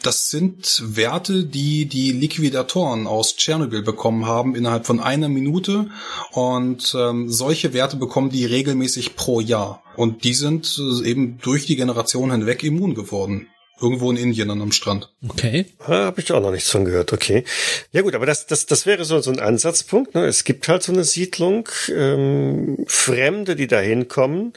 [0.01, 5.89] Das sind Werte, die die Liquidatoren aus Tschernobyl bekommen haben innerhalb von einer Minute.
[6.33, 9.81] Und ähm, solche Werte bekommen die regelmäßig pro Jahr.
[9.95, 13.47] Und die sind äh, eben durch die Generation hinweg immun geworden.
[13.81, 15.09] Irgendwo in Indien dann am Strand.
[15.25, 15.65] Okay.
[15.87, 17.45] Ja, Habe ich auch noch nichts von gehört, okay.
[17.93, 20.15] Ja gut, aber das, das, das wäre so, so ein Ansatzpunkt.
[20.15, 20.25] Ne?
[20.25, 24.51] Es gibt halt so eine Siedlung, ähm, Fremde, die da hinkommen,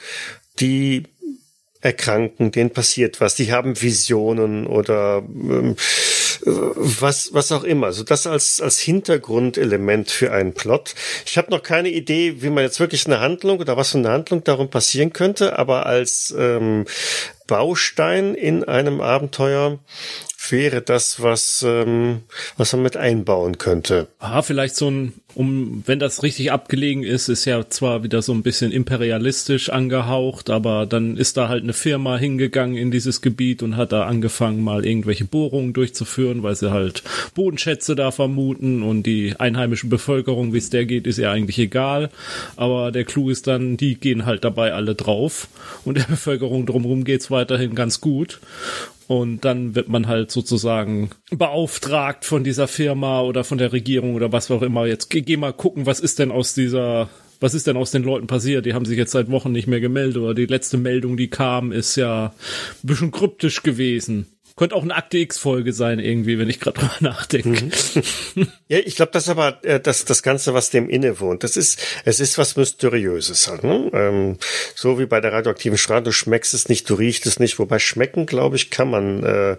[0.58, 1.04] die
[1.82, 5.76] erkranken, denen passiert was, die haben Visionen oder ähm,
[6.44, 7.92] was, was auch immer.
[7.92, 10.94] So das als, als Hintergrundelement für einen Plot.
[11.26, 14.10] Ich habe noch keine Idee, wie man jetzt wirklich eine Handlung oder was für eine
[14.10, 16.84] Handlung darum passieren könnte, aber als, ähm,
[17.46, 19.78] Baustein in einem Abenteuer
[20.50, 22.22] wäre das, was, ähm,
[22.56, 24.08] was man mit einbauen könnte.
[24.18, 28.32] Ah, vielleicht so ein, um, wenn das richtig abgelegen ist, ist ja zwar wieder so
[28.32, 33.62] ein bisschen imperialistisch angehaucht, aber dann ist da halt eine Firma hingegangen in dieses Gebiet
[33.62, 37.02] und hat da angefangen, mal irgendwelche Bohrungen durchzuführen, weil sie halt
[37.34, 42.10] Bodenschätze da vermuten und die einheimische Bevölkerung, wie es der geht, ist ja eigentlich egal.
[42.56, 45.48] Aber der Clou ist dann, die gehen halt dabei alle drauf
[45.84, 48.40] und der Bevölkerung drumherum geht's weiterhin ganz gut.
[49.12, 54.32] Und dann wird man halt sozusagen beauftragt von dieser Firma oder von der Regierung oder
[54.32, 54.86] was auch immer.
[54.86, 58.04] Jetzt geh, geh mal gucken, was ist denn aus dieser was ist denn aus den
[58.04, 58.64] Leuten passiert?
[58.64, 61.72] Die haben sich jetzt seit Wochen nicht mehr gemeldet oder die letzte Meldung, die kam,
[61.72, 64.28] ist ja ein bisschen kryptisch gewesen.
[64.56, 67.70] Könnte auch eine Akte X-Folge sein, irgendwie, wenn ich gerade drüber nachdenke.
[68.34, 68.48] Mhm.
[68.68, 71.44] ja, ich glaube, das ist aber äh, das, das Ganze, was dem innewohnt.
[71.44, 73.90] Das ist, es ist was Mysteriöses halt, ne?
[73.92, 74.38] ähm,
[74.74, 77.78] so wie bei der radioaktiven Strahlung, du schmeckst es nicht, du riechst es nicht, wobei
[77.78, 79.56] schmecken, glaube ich, kann man, äh,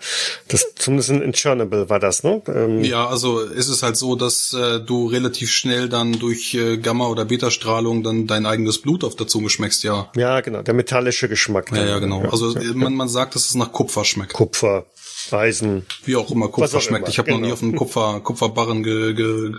[0.48, 2.42] das, zumindest in Chernobyl war das, ne?
[2.48, 6.78] Ähm, ja, also ist es halt so, dass äh, du relativ schnell dann durch äh,
[6.78, 10.12] Gamma- oder Beta-Strahlung dann dein eigenes Blut auf der Zunge schmeckst, ja.
[10.16, 11.72] Ja, genau, der metallische Geschmack.
[11.72, 12.22] Ja, ja, genau.
[12.30, 14.34] Also ja, man, man sagt, dass es nach Kupfer schmeckt.
[14.34, 14.86] Kupfer.
[15.32, 15.86] Eisen.
[16.04, 17.04] Wie auch immer Kupfer auch schmeckt.
[17.04, 17.10] Immer.
[17.10, 17.38] Ich habe genau.
[17.38, 17.54] noch nie genau.
[17.56, 19.54] auf einen Kupfer, Kupferbarren ge, ge,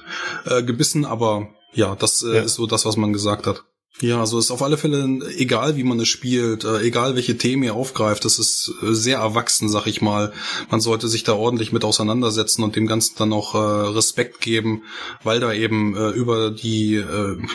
[0.47, 2.43] äh, gebissen, aber ja, das äh, ja.
[2.43, 3.65] ist so das, was man gesagt hat.
[4.01, 7.63] Ja, also ist auf alle Fälle egal, wie man es spielt, äh, egal welche Themen
[7.63, 10.33] ihr aufgreift, das ist äh, sehr erwachsen, sag ich mal.
[10.69, 14.83] Man sollte sich da ordentlich mit auseinandersetzen und dem Ganzen dann auch äh, Respekt geben,
[15.23, 17.03] weil da eben über die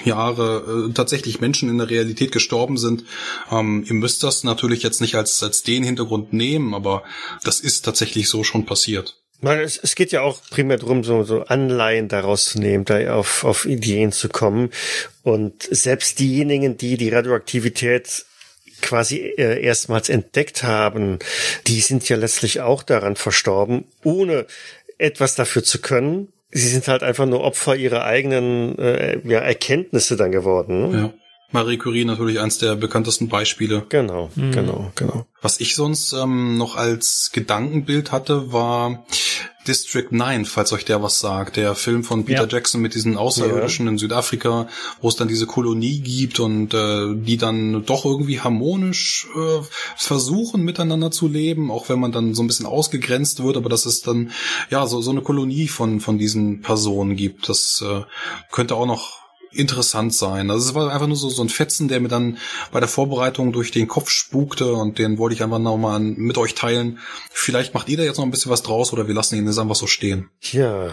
[0.06, 3.04] Jahre tatsächlich Menschen in der Realität gestorben sind.
[3.52, 7.04] Ähm, ihr müsst das natürlich jetzt nicht als, als den Hintergrund nehmen, aber
[7.44, 9.18] das ist tatsächlich so schon passiert.
[9.42, 13.46] Es, es geht ja auch primär darum, so, so Anleihen daraus zu nehmen, da auf,
[13.46, 14.70] auf Ideen zu kommen.
[15.24, 18.26] Und selbst diejenigen, die die Radioaktivität
[18.82, 21.20] quasi äh, erstmals entdeckt haben,
[21.68, 24.46] die sind ja letztlich auch daran verstorben, ohne
[24.98, 26.32] etwas dafür zu können.
[26.52, 30.90] Sie sind halt einfach nur Opfer ihrer eigenen äh, ja, Erkenntnisse dann geworden.
[30.90, 30.98] Ne?
[30.98, 31.14] Ja.
[31.52, 33.86] Marie Curie natürlich eins der bekanntesten Beispiele.
[33.90, 34.52] Genau, mhm.
[34.52, 35.26] genau, genau.
[35.42, 39.06] Was ich sonst ähm, noch als Gedankenbild hatte, war
[39.68, 41.58] District 9, falls euch der was sagt.
[41.58, 42.48] Der Film von Peter ja.
[42.48, 43.92] Jackson mit diesen Außerirdischen ja.
[43.92, 44.68] in Südafrika,
[45.02, 49.62] wo es dann diese Kolonie gibt und äh, die dann doch irgendwie harmonisch äh,
[49.96, 53.86] versuchen, miteinander zu leben, auch wenn man dann so ein bisschen ausgegrenzt wird, aber dass
[53.86, 54.32] es dann
[54.70, 57.50] ja so, so eine Kolonie von, von diesen Personen gibt.
[57.50, 58.02] Das äh,
[58.52, 60.52] könnte auch noch interessant sein.
[60.52, 62.38] Also es war einfach nur so, so ein Fetzen, der mir dann
[62.72, 66.56] bei der Vorbereitung durch den Kopf spukte und den wollte ich einfach nochmal mit euch
[66.56, 67.00] teilen.
[67.32, 69.60] Vielleicht macht ihr da jetzt noch ein bisschen was draus oder wir lassen ihn jetzt
[69.60, 70.30] einfach so stehen.
[70.52, 70.92] Ja,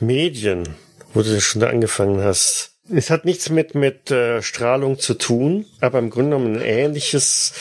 [0.00, 0.76] Medien,
[1.14, 2.72] wo du schon da angefangen hast.
[2.88, 7.52] Es hat nichts mit mit äh, Strahlung zu tun, aber im Grunde genommen ein ähnliches,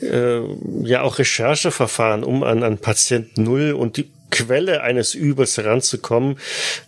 [0.00, 0.40] äh,
[0.82, 6.38] ja auch Rechercheverfahren, um an, an Patient Null und die Quelle eines Übels heranzukommen.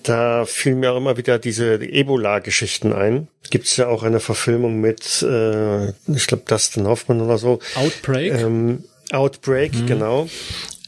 [0.03, 3.29] Da fielen mir auch immer wieder diese Ebola-Geschichten ein.
[3.51, 7.61] Gibt es ja auch eine Verfilmung mit, äh, ich glaube, Dustin Hoffman oder so.
[7.77, 8.33] Outbreak.
[8.33, 9.87] Ähm, Outbreak, mhm.
[9.87, 10.29] genau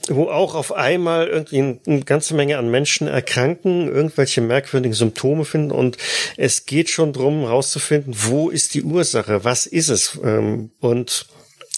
[0.08, 5.72] wo auch auf einmal irgendwie eine ganze Menge an Menschen erkranken, irgendwelche merkwürdigen Symptome finden
[5.72, 5.96] und
[6.36, 11.26] es geht schon drum, rauszufinden, wo ist die Ursache, was ist es ähm, und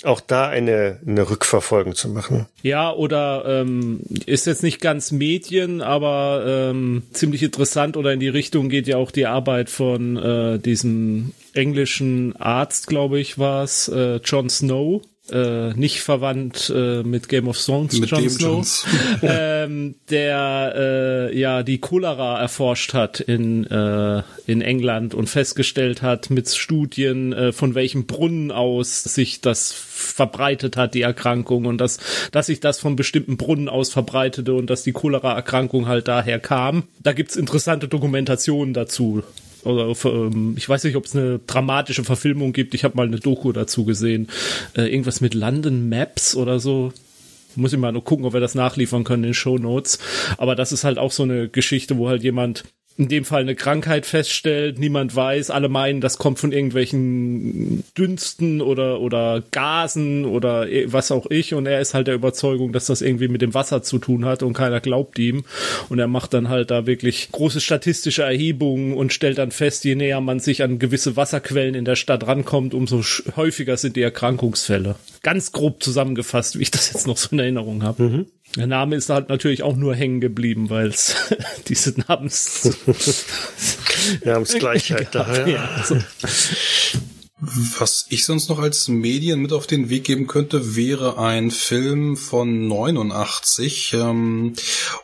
[0.05, 2.47] auch da eine, eine Rückverfolgung zu machen.
[2.63, 8.29] Ja, oder ähm, ist jetzt nicht ganz Medien, aber ähm, ziemlich interessant oder in die
[8.29, 13.89] Richtung geht ja auch die Arbeit von äh, diesem englischen Arzt, glaube ich, war es,
[13.89, 18.87] äh, John Snow äh, nicht verwandt äh, mit Game of Thrones, mit Jon Snow,
[19.23, 26.31] ähm, der äh, ja die Cholera erforscht hat in äh, in England und festgestellt hat
[26.31, 31.99] mit Studien äh, von welchem Brunnen aus sich das verbreitet hat die Erkrankung und dass
[32.33, 36.85] dass sich das von bestimmten Brunnen aus verbreitete und dass die Cholera-Erkrankung halt daher kam.
[37.03, 39.23] Da gibt's interessante Dokumentationen dazu
[39.65, 42.75] oder ähm, ich weiß nicht, ob es eine dramatische Verfilmung gibt.
[42.75, 44.29] Ich habe mal eine Doku dazu gesehen.
[44.77, 46.93] Äh, irgendwas mit London Maps oder so.
[47.57, 49.99] Muss ich mal nur gucken, ob wir das nachliefern können in Show Notes.
[50.37, 52.65] Aber das ist halt auch so eine Geschichte, wo halt jemand
[52.99, 58.61] in dem Fall eine Krankheit feststellt, niemand weiß, alle meinen, das kommt von irgendwelchen Dünsten
[58.61, 63.01] oder, oder Gasen oder was auch ich und er ist halt der Überzeugung, dass das
[63.01, 65.45] irgendwie mit dem Wasser zu tun hat und keiner glaubt ihm
[65.89, 69.95] und er macht dann halt da wirklich große statistische Erhebungen und stellt dann fest, je
[69.95, 73.01] näher man sich an gewisse Wasserquellen in der Stadt rankommt, umso
[73.37, 74.97] häufiger sind die Erkrankungsfälle.
[75.23, 78.03] Ganz grob zusammengefasst, wie ich das jetzt noch so in Erinnerung habe.
[78.03, 78.27] Mhm.
[78.59, 81.15] Der Name ist halt natürlich auch nur hängen geblieben, weil es
[81.69, 82.69] diese Namens
[84.25, 85.47] Namensgleichheit da.
[85.47, 85.65] Ja.
[85.77, 85.97] Also.
[87.41, 92.17] Was ich sonst noch als Medien mit auf den Weg geben könnte, wäre ein Film
[92.17, 93.93] von 89.
[93.95, 94.55] Ähm,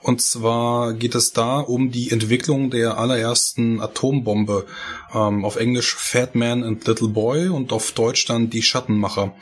[0.02, 4.66] und zwar geht es da um die Entwicklung der allerersten Atombombe.
[5.14, 9.32] Ähm, auf Englisch Fat Man and Little Boy und auf Deutsch dann Die Schattenmacher.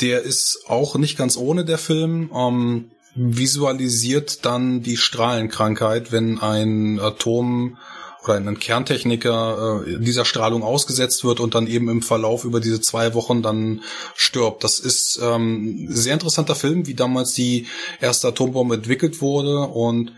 [0.00, 2.30] Der ist auch nicht ganz ohne der Film.
[2.34, 7.78] Ähm, visualisiert dann die Strahlenkrankheit, wenn ein Atom
[8.26, 12.80] oder ein Kerntechniker äh, dieser Strahlung ausgesetzt wird und dann eben im Verlauf über diese
[12.80, 13.82] zwei Wochen dann
[14.14, 14.64] stirbt.
[14.64, 17.66] Das ist ähm, sehr interessanter Film, wie damals die
[18.00, 20.12] erste Atombombe entwickelt wurde und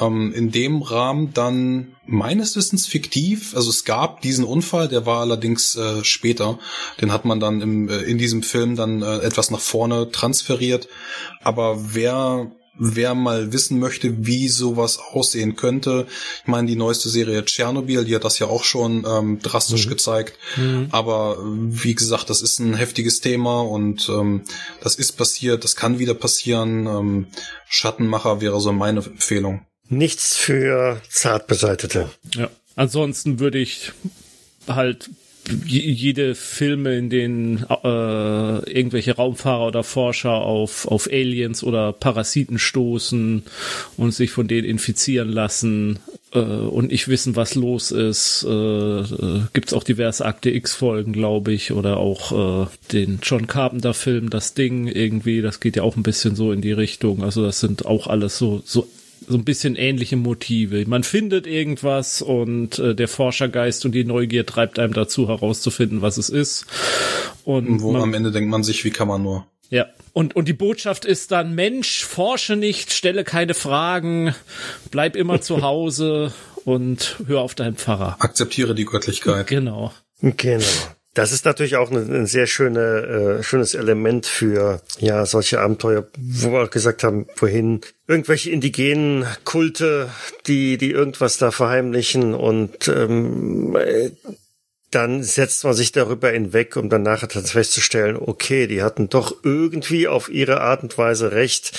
[0.00, 3.56] ähm, in dem Rahmen dann meines Wissens fiktiv.
[3.56, 6.58] Also es gab diesen Unfall, der war allerdings äh, später.
[7.00, 10.88] Den hat man dann im, äh, in diesem Film dann äh, etwas nach vorne transferiert.
[11.42, 16.06] Aber wer wer mal wissen möchte, wie sowas aussehen könnte.
[16.42, 19.90] Ich meine, die neueste Serie Tschernobyl, die hat das ja auch schon ähm, drastisch mhm.
[19.90, 20.38] gezeigt.
[20.56, 20.88] Mhm.
[20.90, 24.42] Aber wie gesagt, das ist ein heftiges Thema und ähm,
[24.80, 26.86] das ist passiert, das kann wieder passieren.
[26.86, 27.26] Ähm,
[27.68, 29.66] Schattenmacher wäre so meine Empfehlung.
[29.88, 32.10] Nichts für Zartbeseitete.
[32.34, 32.50] Ja.
[32.76, 33.92] Ansonsten würde ich
[34.66, 35.10] halt
[35.66, 43.42] jede Filme, in denen äh, irgendwelche Raumfahrer oder Forscher auf, auf Aliens oder Parasiten stoßen
[43.96, 45.98] und sich von denen infizieren lassen
[46.32, 51.52] äh, und nicht wissen, was los ist, äh, äh, gibt auch diverse Akte X-Folgen, glaube
[51.52, 56.02] ich, oder auch äh, den John Carpenter-Film, das Ding irgendwie, das geht ja auch ein
[56.02, 57.22] bisschen so in die Richtung.
[57.22, 58.86] Also das sind auch alles so, so
[59.26, 60.84] so ein bisschen ähnliche Motive.
[60.86, 66.16] Man findet irgendwas und äh, der Forschergeist und die Neugier treibt einem dazu herauszufinden, was
[66.16, 66.66] es ist.
[67.44, 69.46] Und wo man, am Ende denkt man sich, wie kann man nur?
[69.70, 69.86] Ja.
[70.12, 74.34] Und, und die Botschaft ist dann, Mensch, forsche nicht, stelle keine Fragen,
[74.90, 76.32] bleib immer zu Hause
[76.64, 78.16] und hör auf deinen Pfarrer.
[78.20, 79.46] Akzeptiere die Göttlichkeit.
[79.46, 79.92] Genau.
[80.20, 80.64] Genau.
[81.14, 86.08] Das ist natürlich auch ein, ein sehr schöne, äh, schönes Element für ja solche Abenteuer,
[86.18, 90.10] wo wir auch gesagt haben, wohin irgendwelche indigenen Kulte,
[90.46, 94.10] die die irgendwas da verheimlichen und ähm, äh,
[94.94, 100.06] dann setzt man sich darüber hinweg, um dann nachher festzustellen, okay, die hatten doch irgendwie
[100.06, 101.72] auf ihre Art und Weise recht.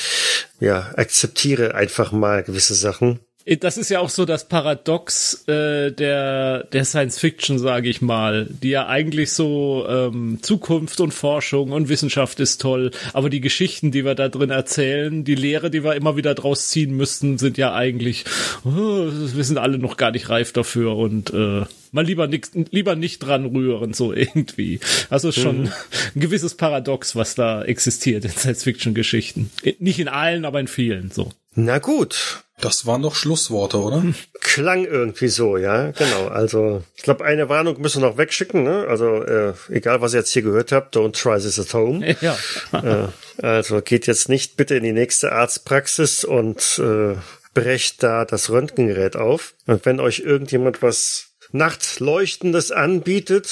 [0.59, 3.19] Ja, akzeptiere einfach mal gewisse Sachen.
[3.59, 8.47] Das ist ja auch so das Paradox äh, der, der Science Fiction, sage ich mal,
[8.49, 13.91] die ja eigentlich so ähm, Zukunft und Forschung und Wissenschaft ist toll, aber die Geschichten,
[13.91, 17.59] die wir da drin erzählen, die Lehre, die wir immer wieder draus ziehen müssten, sind
[17.59, 18.25] ja eigentlich,
[18.63, 22.95] oh, wir sind alle noch gar nicht reif dafür und äh, mal lieber nicht, lieber
[22.95, 24.79] nicht dran rühren, so irgendwie.
[25.11, 25.71] Also schon mhm.
[26.15, 29.51] ein gewisses Paradox, was da existiert in Science-Fiction-Geschichten.
[29.77, 31.31] Nicht in allen, aber in vielen, so.
[31.55, 32.43] Na gut.
[32.61, 34.01] Das waren doch Schlussworte, oder?
[34.39, 36.27] Klang irgendwie so, ja, genau.
[36.27, 38.63] Also ich glaube, eine Warnung müssen wir noch wegschicken.
[38.63, 38.85] Ne?
[38.87, 42.15] Also äh, egal, was ihr jetzt hier gehört habt, don't try this at home.
[42.21, 42.37] Ja.
[42.71, 43.07] äh,
[43.45, 47.15] also geht jetzt nicht bitte in die nächste Arztpraxis und äh,
[47.53, 49.53] brecht da das Röntgengerät auf.
[49.67, 53.49] Und wenn euch irgendjemand was Nachtleuchtendes anbietet,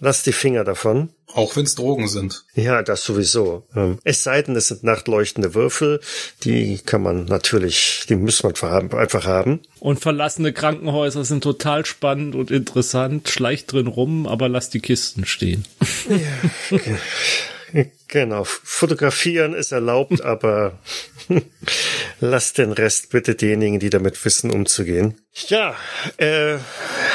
[0.00, 1.10] lasst die Finger davon.
[1.34, 2.44] Auch wenn es Drogen sind.
[2.54, 3.66] Ja, das sowieso.
[3.76, 6.00] Ähm, es sei denn, es sind nachtleuchtende Würfel.
[6.44, 9.60] Die kann man natürlich, die muss man einfach haben.
[9.78, 13.28] Und verlassene Krankenhäuser sind total spannend und interessant.
[13.28, 15.64] Schleicht drin rum, aber lasst die Kisten stehen.
[16.08, 16.96] Ja, okay.
[18.08, 18.44] genau.
[18.44, 20.78] Fotografieren ist erlaubt, aber
[22.20, 25.20] Lass den Rest bitte diejenigen, die damit wissen, umzugehen.
[25.48, 25.76] Ja,
[26.16, 26.58] äh,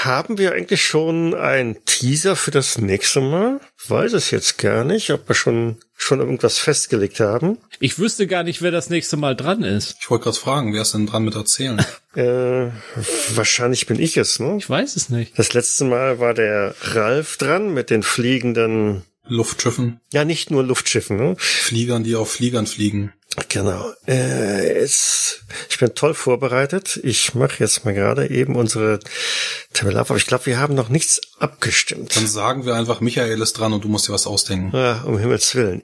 [0.04, 3.60] haben wir eigentlich schon einen Teaser für das nächste Mal?
[3.88, 7.60] Weiß es jetzt gar nicht, ob wir schon schon irgendwas festgelegt haben.
[7.80, 9.96] Ich wüsste gar nicht, wer das nächste Mal dran ist.
[10.02, 11.80] Ich wollte gerade fragen, wer ist denn dran mit erzählen?
[12.16, 12.68] äh,
[13.36, 14.58] wahrscheinlich bin ich es, ne?
[14.58, 15.38] Ich weiß es nicht.
[15.40, 20.00] Das letzte Mal war der Ralf dran mit den fliegenden Luftschiffen.
[20.12, 21.36] Ja, nicht nur Luftschiffen, ne?
[21.38, 23.14] Fliegern, die auf Fliegern fliegen.
[23.50, 23.92] Genau.
[24.08, 27.00] Äh, es, ich bin toll vorbereitet.
[27.04, 29.00] Ich mache jetzt mal gerade eben unsere
[29.74, 32.16] Tabelle ab, aber ich glaube, wir haben noch nichts abgestimmt.
[32.16, 34.76] Dann sagen wir einfach, Michael ist dran und du musst dir was ausdenken.
[34.76, 35.84] Ja, um Himmels Willen.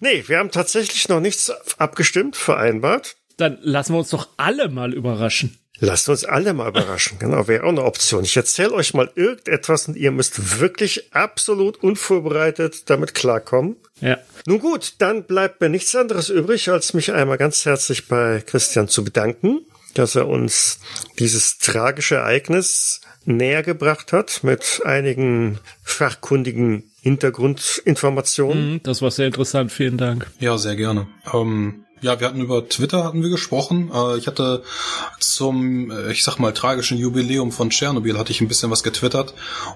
[0.00, 3.16] Nee, wir haben tatsächlich noch nichts abgestimmt, vereinbart.
[3.36, 5.58] Dann lassen wir uns doch alle mal überraschen.
[5.80, 7.18] Lasst uns alle mal überraschen.
[7.18, 8.24] Genau, wäre auch eine Option.
[8.24, 13.76] Ich erzähle euch mal irgendetwas und ihr müsst wirklich absolut unvorbereitet damit klarkommen.
[14.00, 14.18] Ja.
[14.46, 18.88] Nun gut, dann bleibt mir nichts anderes übrig, als mich einmal ganz herzlich bei Christian
[18.88, 20.78] zu bedanken, dass er uns
[21.18, 28.74] dieses tragische Ereignis näher gebracht hat mit einigen fachkundigen Hintergrundinformationen.
[28.74, 30.30] Mhm, das war sehr interessant, vielen Dank.
[30.38, 31.08] Ja, sehr gerne.
[31.32, 33.90] Ähm Ja, wir hatten über Twitter hatten wir gesprochen.
[33.90, 34.62] Äh, ich hatte
[35.20, 39.32] zum, äh, ich sag mal, tragischen Jubiläum von Tschernobyl hatte ich ein bisschen was getwittert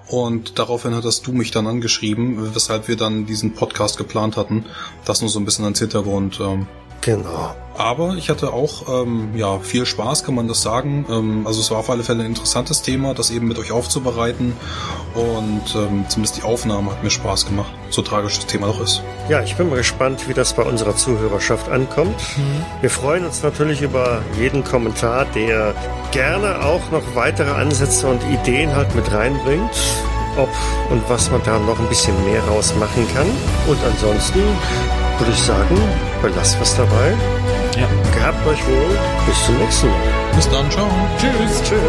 [0.09, 4.67] und daraufhin hattest du mich dann angeschrieben, weshalb wir dann diesen Podcast geplant hatten.
[5.05, 6.39] Das nur so ein bisschen als Hintergrund.
[7.01, 7.55] Genau.
[7.77, 11.05] Aber ich hatte auch ähm, ja viel Spaß, kann man das sagen.
[11.09, 14.53] Ähm, also es war auf alle Fälle ein interessantes Thema, das eben mit euch aufzubereiten.
[15.15, 19.01] Und ähm, zumindest die Aufnahme hat mir Spaß gemacht, so tragisch das Thema doch ist.
[19.29, 22.19] Ja, ich bin mal gespannt, wie das bei unserer Zuhörerschaft ankommt.
[22.81, 25.73] Wir freuen uns natürlich über jeden Kommentar, der
[26.11, 29.71] gerne auch noch weitere Ansätze und Ideen halt mit reinbringt.
[30.37, 30.49] Ob
[30.89, 33.27] und was man da noch ein bisschen mehr rausmachen kann.
[33.67, 34.41] Und ansonsten
[35.19, 35.77] würde ich sagen,
[36.21, 37.13] belasst was dabei.
[37.77, 37.87] Ja.
[38.17, 38.97] Gehabt euch wohl.
[39.27, 39.95] Bis zum nächsten Mal.
[40.35, 40.87] Bis dann, ciao.
[41.19, 41.61] Tschüss.
[41.63, 41.79] Tschüss.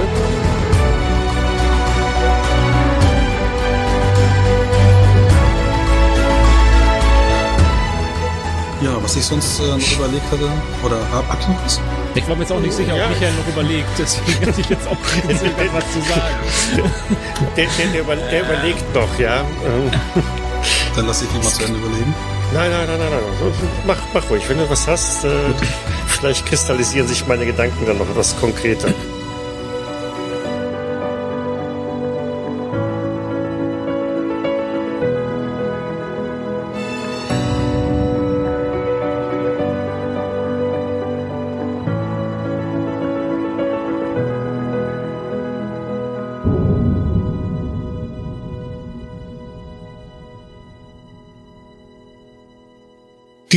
[8.82, 10.48] Ja, was ich sonst äh, noch überlegt hatte,
[10.82, 11.78] oder hab, habt ihr noch was?
[12.14, 13.04] Ich war mir jetzt auch nicht sicher, Ja.
[13.04, 14.96] ob Michael noch überlegt, deswegen hatte ich jetzt auch
[15.28, 16.34] gezögert, was zu sagen.
[17.56, 19.44] Der, der, der, über, der überlegt noch, ja.
[20.96, 22.14] Dann lasse ich die mal zu Ende überlegen.
[22.52, 23.52] Nein, nein, nein, nein, nein.
[23.86, 24.48] Mach, mach ruhig.
[24.48, 25.28] Wenn du was hast, äh,
[26.08, 28.92] vielleicht kristallisieren sich meine Gedanken dann noch etwas konkreter.